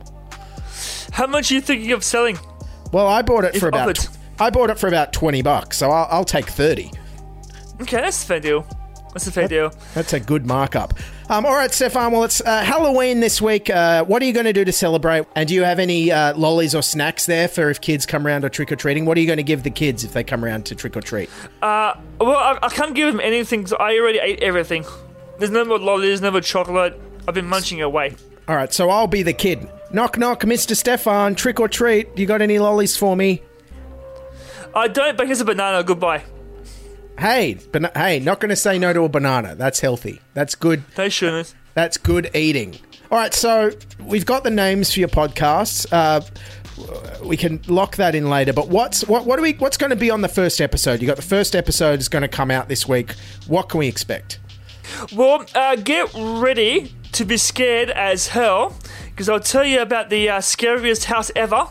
How 1.13 1.27
much 1.27 1.51
are 1.51 1.55
you 1.55 1.61
thinking 1.61 1.91
of 1.91 2.05
selling? 2.05 2.39
Well, 2.93 3.09
I 3.09 3.23
bought 3.23 3.45
it 3.45 3.57
If 3.57 3.61
for 3.61 3.69
about. 3.69 4.09
I 4.39 4.51
bought 4.51 4.71
it 4.71 4.79
for 4.79 4.89
about 4.89 5.13
20 5.13 5.43
bucks, 5.43 5.79
so 5.79 5.91
I'll, 5.91 6.09
I'll 6.11 6.25
take 6.25 6.47
30. 6.47 6.91
Okay, 7.83 7.97
that's 7.97 8.23
a 8.23 8.27
fair 8.27 8.41
deal. 8.41 8.67
That's 9.13 9.27
a 9.29 9.33
fair 9.33 9.49
deal. 9.49 9.73
That's 9.95 10.13
a 10.13 10.21
good 10.21 10.45
markup. 10.45 10.93
Um, 11.31 11.47
all 11.47 11.55
right, 11.55 11.73
Stefan. 11.73 12.13
Well, 12.13 12.25
it's 12.25 12.43
uh, 12.43 12.63
Halloween 12.63 13.21
this 13.21 13.41
week. 13.41 13.71
Uh, 13.71 14.05
what 14.05 14.21
are 14.21 14.27
you 14.27 14.35
going 14.35 14.45
to 14.45 14.53
do 14.53 14.63
to 14.63 14.73
celebrate? 14.73 15.25
And 15.35 15.49
do 15.49 15.55
you 15.55 15.65
have 15.65 15.79
any 15.79 16.13
uh, 16.13 16.37
lollies 16.37 16.75
or 16.75 16.83
snacks 16.83 17.25
there 17.25 17.49
for 17.49 17.71
if 17.71 17.81
kids 17.81 18.05
come 18.05 18.27
around 18.27 18.43
to 18.43 18.51
trick 18.51 18.71
or 18.71 18.77
treating? 18.77 19.07
What 19.07 19.17
are 19.17 19.21
you 19.23 19.27
going 19.27 19.39
to 19.39 19.43
give 19.43 19.63
the 19.63 19.71
kids 19.71 20.05
if 20.05 20.13
they 20.13 20.23
come 20.23 20.45
around 20.45 20.67
to 20.67 20.75
trick 20.75 20.99
or 20.99 21.01
treat? 21.01 21.31
Uh, 21.63 21.95
well, 22.21 22.37
I, 22.37 22.59
I 22.63 22.69
can't 22.69 22.95
give 22.95 23.11
them 23.11 23.21
anything 23.21 23.61
because 23.61 23.73
I 23.81 23.97
already 23.97 24.19
ate 24.19 24.43
everything. 24.43 24.85
There's 25.39 25.51
no 25.51 25.65
more 25.65 25.79
lollies, 25.79 26.21
no 26.21 26.31
more 26.31 26.43
chocolate. 26.43 27.01
I've 27.27 27.35
been 27.35 27.49
munching 27.49 27.81
away. 27.81 28.15
All 28.49 28.55
right, 28.55 28.73
so 28.73 28.91
I'll 28.91 29.07
be 29.07 29.23
the 29.23 29.33
kid. 29.33 29.67
Knock, 29.93 30.19
knock, 30.19 30.43
Mr. 30.43 30.77
Stefan. 30.77 31.35
Trick 31.37 31.59
or 31.59 31.69
treat. 31.69 32.17
You 32.19 32.27
got 32.27 32.43
any 32.43 32.59
lollies 32.59 32.99
for 32.99 33.17
me? 33.17 33.43
I 34.77 34.89
don't, 34.89 35.17
but 35.17 35.27
here's 35.27 35.41
a 35.41 35.45
banana. 35.45 35.83
Goodbye. 35.83 36.23
Hey, 37.19 37.55
bana- 37.73 37.93
hey, 37.95 38.21
not 38.21 38.41
going 38.41 38.51
to 38.51 38.57
say 38.57 38.79
no 38.79 38.93
to 38.93 39.05
a 39.05 39.09
banana. 39.09 39.55
That's 39.55 39.81
healthy. 39.81 40.21
That's 40.35 40.55
good. 40.55 40.85
They 40.97 41.09
shouldn't. 41.09 41.55
That's 41.73 41.97
good 41.97 42.31
eating. 42.35 42.77
All 43.11 43.19
right, 43.19 43.33
so 43.33 43.71
we've 44.01 44.27
got 44.27 44.45
the 44.45 44.51
names 44.51 44.93
for 44.93 45.01
your 45.01 45.09
podcasts. 45.09 45.87
Uh, 45.91 46.21
we 47.25 47.37
can 47.39 47.63
lock 47.69 47.97
that 47.97 48.15
in 48.15 48.29
later. 48.29 48.53
But 48.53 48.69
what's 48.69 49.07
what? 49.09 49.25
What 49.25 49.37
do 49.37 49.43
we? 49.43 49.53
What's 49.55 49.79
going 49.79 49.91
to 49.91 49.97
be 49.97 50.11
on 50.11 50.21
the 50.21 50.29
first 50.29 50.61
episode? 50.61 51.01
You 51.01 51.07
got 51.07 51.17
the 51.17 51.23
first 51.23 51.57
episode 51.57 52.01
is 52.01 52.09
going 52.09 52.23
to 52.23 52.29
come 52.29 52.51
out 52.51 52.69
this 52.69 52.87
week. 52.87 53.13
What 53.47 53.71
can 53.71 53.79
we 53.79 53.89
expect? 53.89 54.41
Well, 55.15 55.47
uh, 55.55 55.77
get 55.77 56.11
ready 56.15 56.93
to 57.13 57.25
be 57.25 57.39
scared 57.39 57.91
as 57.91 58.29
hell 58.29 58.77
because 59.11 59.29
I'll 59.31 59.41
tell 59.41 59.65
you 59.65 59.81
about 59.81 60.11
the 60.11 60.29
uh, 60.29 60.41
scariest 60.43 61.07
house 61.07 61.31
ever. 61.35 61.67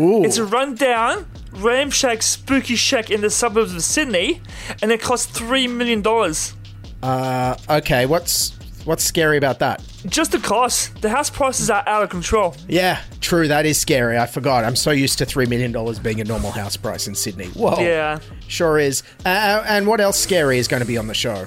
Ooh. 0.00 0.24
It's 0.24 0.38
a 0.38 0.44
rundown, 0.44 1.26
ramshack, 1.52 2.22
spooky 2.22 2.74
shack 2.76 3.10
in 3.10 3.20
the 3.20 3.28
suburbs 3.30 3.74
of 3.74 3.82
Sydney, 3.82 4.40
and 4.80 4.90
it 4.90 5.02
cost 5.02 5.30
three 5.30 5.68
million 5.68 6.00
dollars. 6.00 6.54
Uh, 7.02 7.56
okay, 7.68 8.06
what's 8.06 8.56
what's 8.84 9.04
scary 9.04 9.36
about 9.36 9.58
that? 9.58 9.82
Just 10.06 10.32
the 10.32 10.38
cost. 10.38 11.00
The 11.02 11.10
house 11.10 11.28
prices 11.28 11.68
are 11.68 11.86
out 11.86 12.02
of 12.02 12.08
control. 12.08 12.56
Yeah, 12.66 13.02
true. 13.20 13.48
That 13.48 13.66
is 13.66 13.78
scary. 13.78 14.18
I 14.18 14.26
forgot. 14.26 14.64
I'm 14.64 14.76
so 14.76 14.90
used 14.90 15.18
to 15.18 15.26
three 15.26 15.46
million 15.46 15.72
dollars 15.72 15.98
being 15.98 16.20
a 16.20 16.24
normal 16.24 16.50
house 16.50 16.76
price 16.76 17.06
in 17.06 17.14
Sydney. 17.14 17.48
Whoa. 17.48 17.78
Yeah. 17.80 18.20
Sure 18.48 18.78
is. 18.78 19.02
Uh, 19.26 19.64
and 19.68 19.86
what 19.86 20.00
else 20.00 20.18
scary 20.18 20.58
is 20.58 20.66
going 20.66 20.80
to 20.80 20.86
be 20.86 20.96
on 20.96 21.06
the 21.06 21.14
show? 21.14 21.46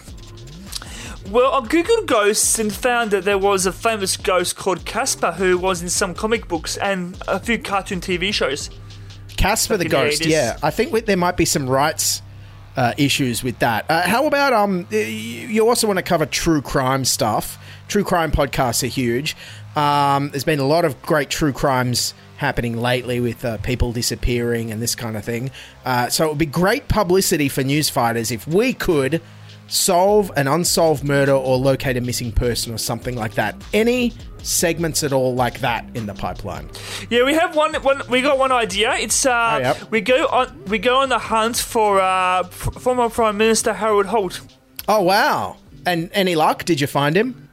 Well, 1.30 1.52
I 1.54 1.66
googled 1.66 2.06
ghosts 2.06 2.60
and 2.60 2.72
found 2.72 3.12
that 3.12 3.24
there 3.24 3.38
was 3.38 3.66
a 3.66 3.72
famous 3.72 4.18
ghost 4.18 4.56
called 4.56 4.86
Casper 4.86 5.32
who 5.32 5.58
was 5.58 5.82
in 5.82 5.90
some 5.90 6.14
comic 6.14 6.48
books 6.48 6.78
and 6.78 7.18
a 7.28 7.40
few 7.40 7.58
cartoon 7.58 8.02
TV 8.02 8.34
shows. 8.34 8.70
Casper 9.38 9.78
the 9.78 9.86
Ghost. 9.86 10.26
Yeah, 10.26 10.58
I 10.62 10.70
think 10.70 10.92
we- 10.94 11.02
there 11.02 11.18
might 11.18 11.38
be 11.38 11.46
some 11.46 11.68
rights 11.68 12.22
uh, 12.78 12.94
issues 12.98 13.44
with 13.44 13.58
that. 13.60 13.86
Uh, 13.90 14.02
how 14.04 14.26
about 14.28 14.54
um? 14.54 14.86
You 14.92 15.68
also 15.68 15.88
want 15.88 15.98
to 15.98 16.04
cover 16.04 16.26
true 16.26 16.62
crime 16.62 17.06
stuff. 17.06 17.58
True 17.88 18.04
crime 18.04 18.32
podcasts 18.32 18.84
are 18.84 18.88
huge. 18.88 19.36
Um, 19.76 20.30
there's 20.30 20.44
been 20.44 20.60
a 20.60 20.66
lot 20.68 20.86
of 20.86 21.02
great 21.02 21.30
true 21.30 21.52
crimes 21.54 22.14
happening 22.38 22.80
lately 22.80 23.20
with 23.20 23.44
uh, 23.46 23.58
people 23.58 23.92
disappearing 23.92 24.72
and 24.72 24.82
this 24.82 24.96
kind 24.96 25.16
of 25.18 25.24
thing. 25.24 25.52
Uh, 25.86 26.10
so 26.10 26.26
it 26.26 26.30
would 26.30 26.38
be 26.38 26.46
great 26.46 26.88
publicity 26.88 27.48
for 27.50 27.64
news 27.64 27.90
fighters 27.90 28.32
if 28.32 28.48
we 28.48 28.74
could 28.74 29.22
solve 29.74 30.32
an 30.36 30.48
unsolved 30.48 31.04
murder 31.04 31.34
or 31.34 31.58
locate 31.58 31.98
a 31.98 32.02
missing 32.02 32.32
person 32.32 32.74
or 32.74 32.78
something 32.78 33.16
like 33.16 33.34
that. 33.34 33.56
Any 33.74 34.14
segments 34.44 35.04
at 35.04 35.12
all 35.12 35.34
like 35.34 35.60
that 35.62 35.86
in 35.96 36.06
the 36.06 36.14
pipeline? 36.14 36.70
Yeah, 37.10 37.24
we 37.26 37.34
have 37.34 37.56
one. 37.56 37.74
one 37.76 38.02
we 38.10 38.22
got 38.22 38.38
one 38.38 38.52
idea. 38.52 38.94
It's 38.96 39.26
uh, 39.26 39.60
yep. 39.62 39.92
we 39.92 40.02
go 40.02 40.28
on 40.28 40.66
we 40.66 40.78
go 40.78 40.98
on 40.98 41.10
the 41.10 41.20
hunt 41.20 41.58
for 41.58 42.00
uh, 42.00 42.44
former 42.44 43.10
Prime 43.10 43.38
Minister 43.38 43.74
Harold 43.74 44.06
Holt. 44.08 44.42
Oh 44.88 45.02
wow! 45.02 45.58
And 45.86 46.10
any 46.14 46.36
luck? 46.36 46.66
Did 46.66 46.80
you 46.80 46.88
find 46.88 47.16
him? 47.16 47.50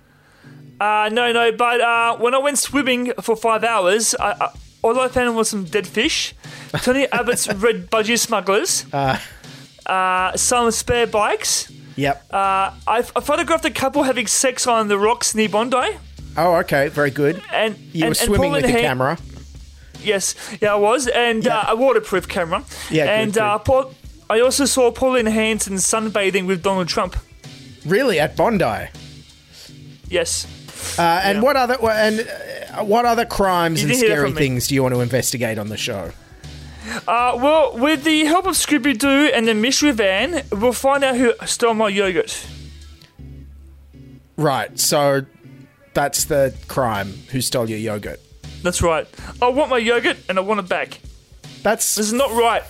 Uh, 0.80 1.10
no, 1.12 1.32
no. 1.32 1.52
But 1.52 1.80
uh, 1.80 2.16
when 2.18 2.34
I 2.34 2.38
went 2.38 2.58
swimming 2.58 3.12
for 3.20 3.36
five 3.36 3.64
hours, 3.64 4.14
I, 4.14 4.32
I, 4.32 4.48
all 4.82 4.98
I 4.98 5.08
found 5.08 5.36
was 5.36 5.48
some 5.48 5.64
dead 5.64 5.86
fish, 5.86 6.34
Tony 6.82 7.06
Abbott's 7.12 7.52
red 7.54 7.90
budgie 7.90 8.18
smugglers, 8.18 8.86
Uh, 8.92 9.18
uh, 9.86 10.36
some 10.36 10.70
spare 10.70 11.06
bikes. 11.06 11.70
Yep. 12.00 12.24
Uh, 12.32 12.72
I, 12.86 12.98
I 12.98 13.20
photographed 13.20 13.64
a 13.64 13.70
couple 13.70 14.02
having 14.04 14.26
sex 14.26 14.66
on 14.66 14.88
the 14.88 14.98
rocks 14.98 15.34
near 15.34 15.48
Bondi. 15.48 15.96
Oh, 16.36 16.54
okay. 16.56 16.88
Very 16.88 17.10
good. 17.10 17.42
And 17.52 17.76
You 17.92 18.04
were 18.04 18.06
and, 18.08 18.16
and 18.16 18.16
swimming 18.16 18.52
with 18.52 18.62
the 18.64 18.72
camera. 18.72 19.18
Yes, 20.02 20.34
yeah, 20.62 20.72
I 20.72 20.76
was, 20.76 21.06
and 21.08 21.46
uh, 21.46 21.66
a 21.68 21.76
waterproof 21.76 22.26
camera. 22.26 22.64
Yeah, 22.90 23.04
good, 23.04 23.10
and 23.10 23.38
Uh, 23.38 23.58
Paul, 23.58 23.92
I 24.30 24.40
also 24.40 24.64
saw 24.64 24.90
Pauline 24.90 25.26
Hanson 25.26 25.74
sunbathing 25.74 26.46
with 26.46 26.62
Donald 26.62 26.88
Trump. 26.88 27.16
Really, 27.84 28.18
at 28.18 28.34
Bondi. 28.36 28.88
Yes. 30.08 30.46
Uh, 30.98 31.20
and 31.22 31.42
what 31.42 31.56
other 31.56 31.76
and 31.90 32.20
uh, 32.20 32.82
what 32.82 33.04
other 33.04 33.26
crimes 33.26 33.82
and 33.82 33.90
didn't 33.90 34.02
hear 34.02 34.16
that 34.16 34.28
scary 34.28 34.32
things 34.32 34.68
do 34.68 34.74
you 34.74 34.82
want 34.82 34.94
to 34.94 35.00
investigate 35.00 35.58
on 35.58 35.68
the 35.68 35.76
show? 35.76 36.12
Uh, 37.06 37.38
well, 37.40 37.76
with 37.78 38.04
the 38.04 38.24
help 38.24 38.46
of 38.46 38.54
Scooby 38.54 38.96
Doo 38.96 39.30
and 39.34 39.46
the 39.46 39.54
mystery 39.54 39.92
van, 39.92 40.44
we'll 40.50 40.72
find 40.72 41.04
out 41.04 41.16
who 41.16 41.34
stole 41.44 41.74
my 41.74 41.88
yogurt. 41.88 42.46
Right. 44.36 44.78
So 44.78 45.26
that's 45.92 46.24
the 46.24 46.54
crime. 46.68 47.12
Who 47.30 47.40
stole 47.40 47.68
your 47.68 47.78
yogurt? 47.78 48.20
That's 48.62 48.82
right. 48.82 49.06
I 49.40 49.48
want 49.48 49.70
my 49.70 49.78
yogurt 49.78 50.16
and 50.28 50.38
I 50.38 50.40
want 50.42 50.60
it 50.60 50.68
back. 50.68 51.00
That's 51.62 51.96
this 51.96 52.06
is 52.06 52.12
not 52.12 52.30
right. 52.32 52.62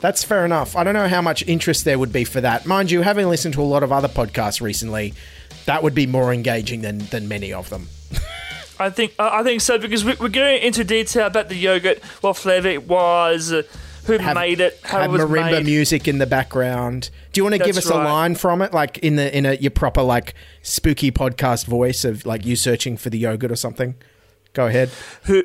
That's 0.00 0.22
fair 0.24 0.44
enough. 0.44 0.76
I 0.76 0.84
don't 0.84 0.94
know 0.94 1.08
how 1.08 1.22
much 1.22 1.46
interest 1.46 1.84
there 1.84 1.98
would 1.98 2.12
be 2.12 2.24
for 2.24 2.40
that. 2.40 2.66
Mind 2.66 2.90
you, 2.90 3.02
having 3.02 3.28
listened 3.28 3.54
to 3.54 3.62
a 3.62 3.64
lot 3.64 3.82
of 3.82 3.92
other 3.92 4.08
podcasts 4.08 4.60
recently, 4.60 5.14
that 5.64 5.82
would 5.82 5.94
be 5.94 6.06
more 6.06 6.32
engaging 6.32 6.82
than 6.82 6.98
than 6.98 7.28
many 7.28 7.52
of 7.52 7.68
them. 7.70 7.88
I 8.78 8.90
think 8.90 9.14
uh, 9.18 9.30
I 9.32 9.42
think 9.42 9.60
so 9.60 9.78
because 9.78 10.04
we, 10.04 10.14
we're 10.20 10.28
going 10.28 10.62
into 10.62 10.84
detail 10.84 11.26
about 11.26 11.48
the 11.48 11.54
yogurt, 11.56 12.02
what 12.20 12.36
flavour 12.36 12.68
it 12.68 12.86
was, 12.88 13.52
uh, 13.52 13.62
who 14.06 14.18
Have- 14.18 14.36
made 14.36 14.60
it, 14.60 14.78
how 14.84 15.02
it 15.02 15.10
was 15.10 15.20
marimba 15.22 15.50
made. 15.52 15.64
music 15.66 16.06
in 16.06 16.18
the 16.18 16.26
background. 16.26 17.10
Do 17.32 17.38
you 17.40 17.44
want 17.44 17.54
to 17.56 17.64
give 17.64 17.76
us 17.76 17.88
a 17.90 17.94
line 17.94 18.34
from 18.34 18.62
it, 18.62 18.72
like 18.72 18.98
in 18.98 19.16
the 19.16 19.36
in 19.36 19.46
a 19.46 19.54
your 19.54 19.70
proper 19.70 20.02
like 20.02 20.34
spooky 20.62 21.10
podcast 21.10 21.66
voice 21.66 22.04
of 22.04 22.24
like 22.26 22.44
you 22.44 22.56
searching 22.56 22.96
for 22.96 23.10
the 23.10 23.18
yogurt 23.18 23.50
or 23.50 23.56
something? 23.56 23.94
Go 24.52 24.66
ahead. 24.66 24.90
Who 25.24 25.44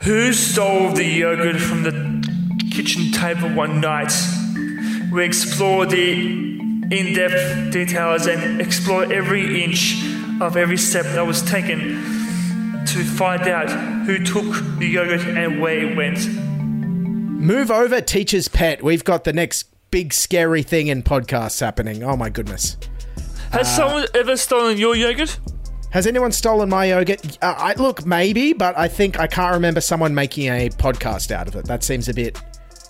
who 0.00 0.32
stole 0.32 0.92
the 0.92 1.04
yogurt 1.04 1.60
from 1.60 1.82
the 1.82 1.92
kitchen 2.72 3.10
table 3.12 3.48
one 3.54 3.80
night? 3.80 4.12
We 5.12 5.24
explore 5.24 5.86
the 5.86 6.58
in-depth 6.90 7.72
details 7.72 8.26
and 8.26 8.60
explore 8.60 9.10
every 9.12 9.62
inch 9.64 10.02
of 10.40 10.56
every 10.56 10.76
step 10.78 11.04
that 11.06 11.26
was 11.26 11.42
taken 11.42 12.02
to 12.92 13.04
find 13.04 13.42
out 13.48 13.70
who 14.06 14.22
took 14.24 14.44
the 14.78 14.86
yogurt 14.86 15.20
and 15.20 15.60
where 15.60 15.78
it 15.78 15.96
went. 15.96 16.26
Move 16.28 17.70
over, 17.70 18.00
teacher's 18.00 18.48
pet. 18.48 18.82
We've 18.82 19.04
got 19.04 19.24
the 19.24 19.32
next 19.32 19.64
big 19.90 20.12
scary 20.12 20.62
thing 20.62 20.88
in 20.88 21.02
podcasts 21.02 21.60
happening. 21.60 22.02
Oh 22.02 22.16
my 22.16 22.28
goodness. 22.30 22.76
Has 23.52 23.66
Uh, 23.68 23.76
someone 23.76 24.06
ever 24.14 24.36
stolen 24.36 24.76
your 24.76 24.94
yogurt? 24.96 25.38
Has 25.90 26.06
anyone 26.06 26.32
stolen 26.32 26.68
my 26.68 26.86
yogurt? 26.86 27.38
Uh, 27.42 27.54
I, 27.56 27.74
look, 27.74 28.04
maybe, 28.04 28.52
but 28.52 28.76
I 28.76 28.88
think 28.88 29.18
I 29.18 29.26
can't 29.26 29.54
remember 29.54 29.80
someone 29.80 30.14
making 30.14 30.46
a 30.48 30.68
podcast 30.70 31.30
out 31.30 31.48
of 31.48 31.56
it. 31.56 31.64
That 31.66 31.82
seems 31.82 32.08
a 32.08 32.14
bit 32.14 32.38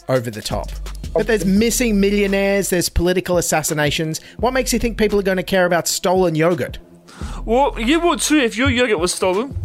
over 0.09 0.31
the 0.31 0.43
top. 0.43 0.71
But 1.15 1.27
there's 1.27 1.45
missing 1.47 2.01
millionaires, 2.01 2.71
there's 2.71 2.89
political 2.89 3.39
assassinations. 3.39 4.21
What 4.39 4.53
makes 4.53 4.73
you 4.73 4.79
think 4.79 4.99
people 4.99 5.19
are 5.19 5.23
going 5.23 5.37
to 5.37 5.43
care 5.43 5.65
about 5.67 5.87
stolen 5.87 6.35
yogurt? 6.35 6.79
Well, 7.45 7.79
you 7.79 8.01
would 8.01 8.21
too 8.21 8.39
if 8.39 8.57
your 8.57 8.69
yogurt 8.71 8.99
was 8.99 9.13
stolen. 9.15 9.57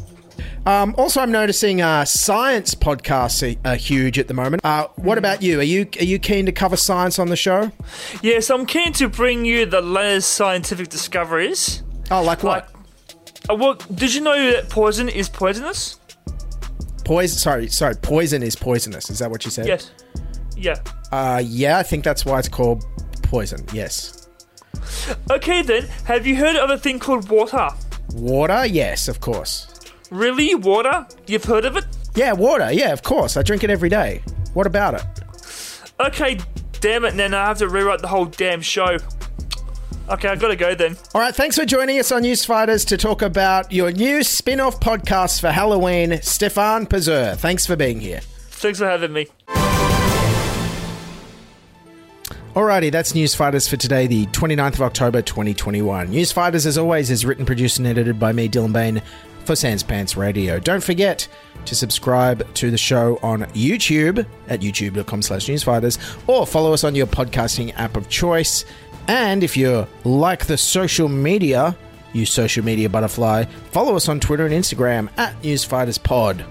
Um, 0.65 0.95
also, 0.97 1.19
I'm 1.19 1.32
noticing 1.32 1.82
uh, 1.82 2.06
science 2.06 2.73
podcasts 2.73 3.58
are, 3.65 3.69
are 3.69 3.76
huge 3.76 4.17
at 4.17 4.28
the 4.28 4.34
moment. 4.34 4.63
Uh, 4.63 4.88
what 4.95 5.17
about 5.17 5.41
you? 5.41 5.60
Are 5.60 5.63
you 5.63 5.88
are 5.99 6.06
you 6.06 6.19
keen 6.19 6.45
to 6.45 6.52
cover 6.52 6.78
science 6.78 7.19
on 7.19 7.28
the 7.28 7.36
show? 7.36 7.71
Yes, 8.21 8.49
I'm 8.49 8.65
keen 8.65 8.93
to 8.93 9.10
bring 9.10 9.43
you 9.43 9.65
the 9.65 9.82
latest 9.82 10.32
scientific 10.32 10.88
discoveries. 10.89 11.84
Oh, 12.12 12.23
like 12.23 12.43
what? 12.43 12.69
Uh, 13.49 13.56
well, 13.56 13.73
did 13.73 14.13
you 14.13 14.21
know 14.21 14.52
that 14.52 14.69
poison 14.69 15.10
is 15.10 15.28
poisonous? 15.28 15.99
Poison. 17.04 17.38
Sorry, 17.38 17.67
sorry. 17.67 17.95
Poison 17.95 18.41
is 18.41 18.56
poisonous. 18.56 19.10
Is 19.10 19.19
that 19.19 19.30
what 19.30 19.43
you 19.43 19.52
said? 19.52 19.67
Yes. 19.67 19.91
Yeah. 20.56 20.76
Uh, 21.12 21.41
yeah, 21.43 21.78
I 21.78 21.84
think 21.84 22.06
that's 22.06 22.23
why 22.26 22.39
it's 22.39 22.47
called 22.47 22.86
poison. 23.23 23.65
Yes. 23.73 24.30
Okay 25.30 25.62
then, 25.62 25.88
have 26.06 26.26
you 26.26 26.38
heard 26.38 26.56
of 26.56 26.69
a 26.69 26.78
thing 26.78 26.99
called 26.99 27.30
water? 27.30 27.69
Water. 28.13 28.65
Yes, 28.65 29.10
of 29.10 29.19
course. 29.19 29.73
Really? 30.12 30.56
Water? 30.56 31.08
You've 31.28 31.46
heard 31.46 31.66
of 31.66 31.78
it? 31.78 31.86
Yeah, 32.16 32.34
water. 32.34 32.72
Yeah, 32.72 32.92
of 32.94 33.04
course. 33.04 33.38
I 33.38 33.42
drink 33.44 33.63
it 33.63 33.70
every 33.70 33.89
day. 33.89 34.22
What 34.54 34.68
about 34.68 34.96
it? 34.96 35.04
Okay, 36.00 36.39
damn 36.80 37.06
it, 37.06 37.16
then 37.16 37.34
I 37.34 37.48
have 37.48 37.60
to 37.60 37.68
rewrite 37.70 38.02
the 38.02 38.08
whole 38.08 38.26
damn 38.26 38.62
show. 38.62 38.98
Okay, 40.10 40.28
I've 40.28 40.39
gotta 40.39 40.56
go 40.58 40.76
then. 40.76 40.98
All 41.16 41.22
right, 41.22 41.34
thanks 41.34 41.58
for 41.58 41.66
joining 41.66 41.98
us 41.98 42.12
on 42.12 42.24
News 42.24 42.44
Fighters 42.44 42.84
to 42.86 42.98
talk 42.98 43.22
about 43.22 43.72
your 43.72 43.89
new 43.92 44.22
spin 44.22 44.60
off 44.60 44.80
podcast 44.80 45.39
for 45.39 45.50
Halloween, 45.50 46.22
Stefan 46.22 46.88
Pazur. 46.88 47.38
Thanks 47.38 47.66
for 47.66 47.76
being 47.78 48.02
here. 48.02 48.20
Thanks 48.50 48.80
for 48.80 48.86
having 48.86 49.13
me. 49.13 49.28
Alrighty, 52.54 52.92
that's 52.92 53.16
News 53.16 53.34
Fighters 53.34 53.68
for 53.68 53.78
today, 53.78 54.06
the 54.06 54.26
29th 54.28 54.74
of 54.76 54.82
October 54.82 55.22
2021. 55.24 56.10
News 56.12 56.32
Fighters, 56.32 56.66
as 56.68 56.78
always, 56.78 57.10
is 57.10 57.26
written, 57.26 57.46
produced, 57.46 57.78
and 57.80 57.88
edited 57.88 58.20
by 58.20 58.32
me, 58.32 58.48
Dylan 58.48 58.74
Behan, 58.74 59.02
for 59.45 59.56
Sans 59.56 59.84
Pants 59.84 60.17
Radio. 60.17 60.60
Don't 60.60 60.84
forget 60.84 61.27
to 61.65 61.75
subscribe 61.75 62.51
to 62.56 62.71
the 62.71 62.77
show 62.77 63.19
on 63.23 63.41
YouTube 63.53 64.25
at 64.47 64.62
youtube.com 64.62 65.21
slash 65.21 65.45
newsfighters 65.47 65.97
or 66.27 66.45
follow 66.45 66.73
us 66.73 66.84
on 66.84 66.95
your 66.95 67.08
podcasting 67.08 67.73
app 67.77 67.95
of 67.95 68.10
choice. 68.10 68.65
And 69.08 69.43
if 69.43 69.58
you 69.58 69.88
like 70.03 70.45
the 70.45 70.58
social 70.58 71.10
media, 71.10 71.75
use 72.13 72.32
social 72.32 72.63
media 72.63 72.89
butterfly, 72.89 73.45
follow 73.71 73.95
us 73.95 74.10
on 74.10 74.19
Twitter 74.19 74.45
and 74.45 74.53
Instagram 74.53 75.10
at 75.17 75.39
newsfighterspod. 75.41 76.45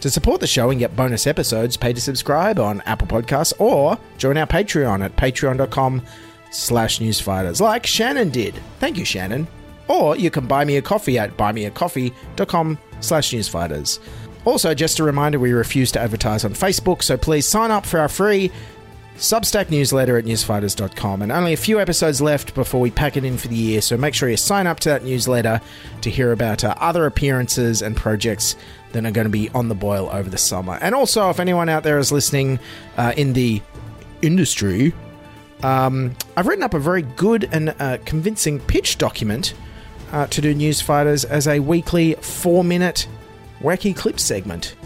To 0.00 0.10
support 0.10 0.40
the 0.40 0.46
show 0.46 0.68
and 0.70 0.78
get 0.78 0.94
bonus 0.96 1.26
episodes, 1.26 1.76
pay 1.78 1.92
to 1.94 2.00
subscribe 2.00 2.58
on 2.58 2.82
Apple 2.82 3.06
Podcasts 3.06 3.54
or 3.58 3.98
join 4.18 4.36
our 4.36 4.46
Patreon 4.46 5.02
at 5.02 5.16
patreon.com 5.16 6.02
slash 6.50 6.98
newsfighters, 6.98 7.60
like 7.60 7.86
Shannon 7.86 8.30
did. 8.30 8.54
Thank 8.80 8.98
you, 8.98 9.04
Shannon. 9.04 9.46
Or 9.88 10.16
you 10.16 10.30
can 10.30 10.46
buy 10.46 10.64
me 10.64 10.76
a 10.76 10.82
coffee 10.82 11.18
at 11.18 11.36
buymeacoffee.com 11.36 12.78
slash 13.00 13.30
newsfighters. 13.30 13.98
Also, 14.44 14.74
just 14.74 14.98
a 14.98 15.04
reminder, 15.04 15.38
we 15.38 15.52
refuse 15.52 15.90
to 15.92 16.00
advertise 16.00 16.44
on 16.44 16.52
Facebook, 16.52 17.02
so 17.02 17.16
please 17.16 17.48
sign 17.48 17.70
up 17.70 17.86
for 17.86 17.98
our 17.98 18.08
free 18.08 18.50
Substack 19.16 19.70
newsletter 19.70 20.18
at 20.18 20.24
newsfighters.com. 20.24 21.22
And 21.22 21.30
only 21.30 21.52
a 21.52 21.56
few 21.56 21.78
episodes 21.80 22.20
left 22.20 22.54
before 22.54 22.80
we 22.80 22.90
pack 22.90 23.16
it 23.16 23.24
in 23.24 23.38
for 23.38 23.48
the 23.48 23.54
year, 23.54 23.80
so 23.80 23.96
make 23.96 24.12
sure 24.12 24.28
you 24.28 24.36
sign 24.36 24.66
up 24.66 24.80
to 24.80 24.88
that 24.88 25.04
newsletter 25.04 25.60
to 26.00 26.10
hear 26.10 26.32
about 26.32 26.64
uh, 26.64 26.74
other 26.78 27.06
appearances 27.06 27.80
and 27.80 27.96
projects 27.96 28.56
that 28.92 29.06
are 29.06 29.10
going 29.10 29.26
to 29.26 29.30
be 29.30 29.48
on 29.50 29.68
the 29.68 29.74
boil 29.74 30.10
over 30.12 30.28
the 30.28 30.38
summer. 30.38 30.78
And 30.80 30.94
also, 30.94 31.30
if 31.30 31.38
anyone 31.38 31.68
out 31.68 31.84
there 31.84 31.98
is 31.98 32.10
listening 32.10 32.58
uh, 32.96 33.12
in 33.16 33.32
the 33.32 33.62
industry, 34.20 34.92
um, 35.62 36.14
I've 36.36 36.46
written 36.46 36.64
up 36.64 36.74
a 36.74 36.80
very 36.80 37.02
good 37.02 37.48
and 37.52 37.74
uh, 37.78 37.98
convincing 38.04 38.58
pitch 38.60 38.98
document 38.98 39.54
uh, 40.14 40.26
to 40.28 40.40
do 40.40 40.54
Newsfighters 40.54 41.24
as 41.24 41.48
a 41.48 41.58
weekly 41.58 42.14
four 42.20 42.62
minute 42.62 43.08
wacky 43.60 43.94
clip 43.94 44.18
segment 44.20 44.76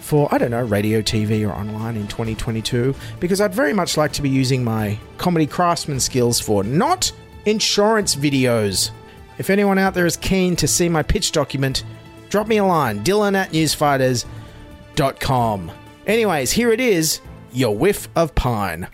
for, 0.00 0.32
I 0.32 0.38
don't 0.38 0.50
know, 0.50 0.64
radio, 0.64 1.02
TV, 1.02 1.46
or 1.46 1.52
online 1.52 1.96
in 1.96 2.06
2022, 2.06 2.94
because 3.20 3.40
I'd 3.40 3.54
very 3.54 3.74
much 3.74 3.98
like 3.98 4.12
to 4.14 4.22
be 4.22 4.30
using 4.30 4.64
my 4.64 4.98
comedy 5.18 5.46
craftsman 5.46 6.00
skills 6.00 6.40
for 6.40 6.64
not 6.64 7.12
insurance 7.44 8.16
videos. 8.16 8.92
If 9.38 9.50
anyone 9.50 9.78
out 9.78 9.92
there 9.92 10.06
is 10.06 10.16
keen 10.16 10.56
to 10.56 10.66
see 10.66 10.88
my 10.88 11.02
pitch 11.02 11.32
document, 11.32 11.84
drop 12.30 12.46
me 12.46 12.56
a 12.56 12.64
line, 12.64 13.04
dylan 13.04 13.36
at 13.36 13.50
newsfighters.com. 13.50 15.72
Anyways, 16.06 16.52
here 16.52 16.72
it 16.72 16.80
is 16.80 17.20
your 17.52 17.76
whiff 17.76 18.08
of 18.16 18.34
pine. 18.34 18.88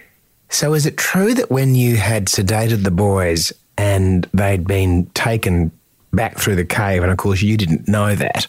So, 0.48 0.74
is 0.74 0.86
it 0.86 0.96
true 0.96 1.34
that 1.34 1.50
when 1.50 1.74
you 1.74 1.96
had 1.96 2.26
sedated 2.26 2.82
the 2.82 2.90
boys 2.90 3.52
and 3.82 4.28
they'd 4.32 4.64
been 4.64 5.06
taken 5.06 5.72
back 6.12 6.38
through 6.38 6.54
the 6.54 6.64
cave, 6.64 7.02
and 7.02 7.10
of 7.10 7.18
course 7.18 7.42
you 7.42 7.56
didn't 7.56 7.88
know 7.88 8.14
that 8.14 8.46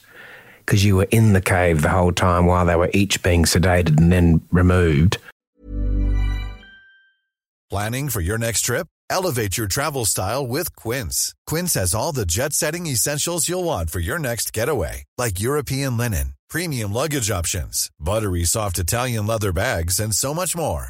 because 0.60 0.86
you 0.86 0.96
were 0.96 1.08
in 1.10 1.34
the 1.34 1.41
cave 1.41 1.82
the 1.82 1.89
whole 1.89 2.12
time 2.12 2.46
while 2.46 2.65
they 2.67 2.76
were 2.76 2.91
each 2.93 3.24
being 3.24 3.43
sedated 3.43 3.98
and 3.98 4.12
then 4.12 4.41
removed? 4.52 5.17
Planning 7.72 8.10
for 8.10 8.22
your 8.22 8.38
next 8.38 8.62
trip? 8.62 8.88
Elevate 9.10 9.58
your 9.58 9.67
travel 9.67 10.06
style 10.06 10.46
with 10.46 10.76
Quince. 10.76 11.34
Quince 11.48 11.74
has 11.74 11.96
all 11.96 12.12
the 12.12 12.28
jet 12.28 12.54
setting 12.54 12.86
essentials 12.86 13.50
you'll 13.50 13.63
want 13.63 13.89
for 13.89 14.00
your 14.00 14.19
next 14.19 14.54
getaway, 14.54 15.04
like 15.17 15.41
European 15.41 15.98
linen, 15.98 16.36
premium 16.48 16.93
luggage 16.93 17.32
options, 17.32 17.89
buttery 18.00 18.43
soft 18.43 18.78
Italian 18.78 19.26
leather 19.26 19.52
bags, 19.52 20.00
and 20.00 20.13
so 20.13 20.34
much 20.34 20.56
more. 20.56 20.89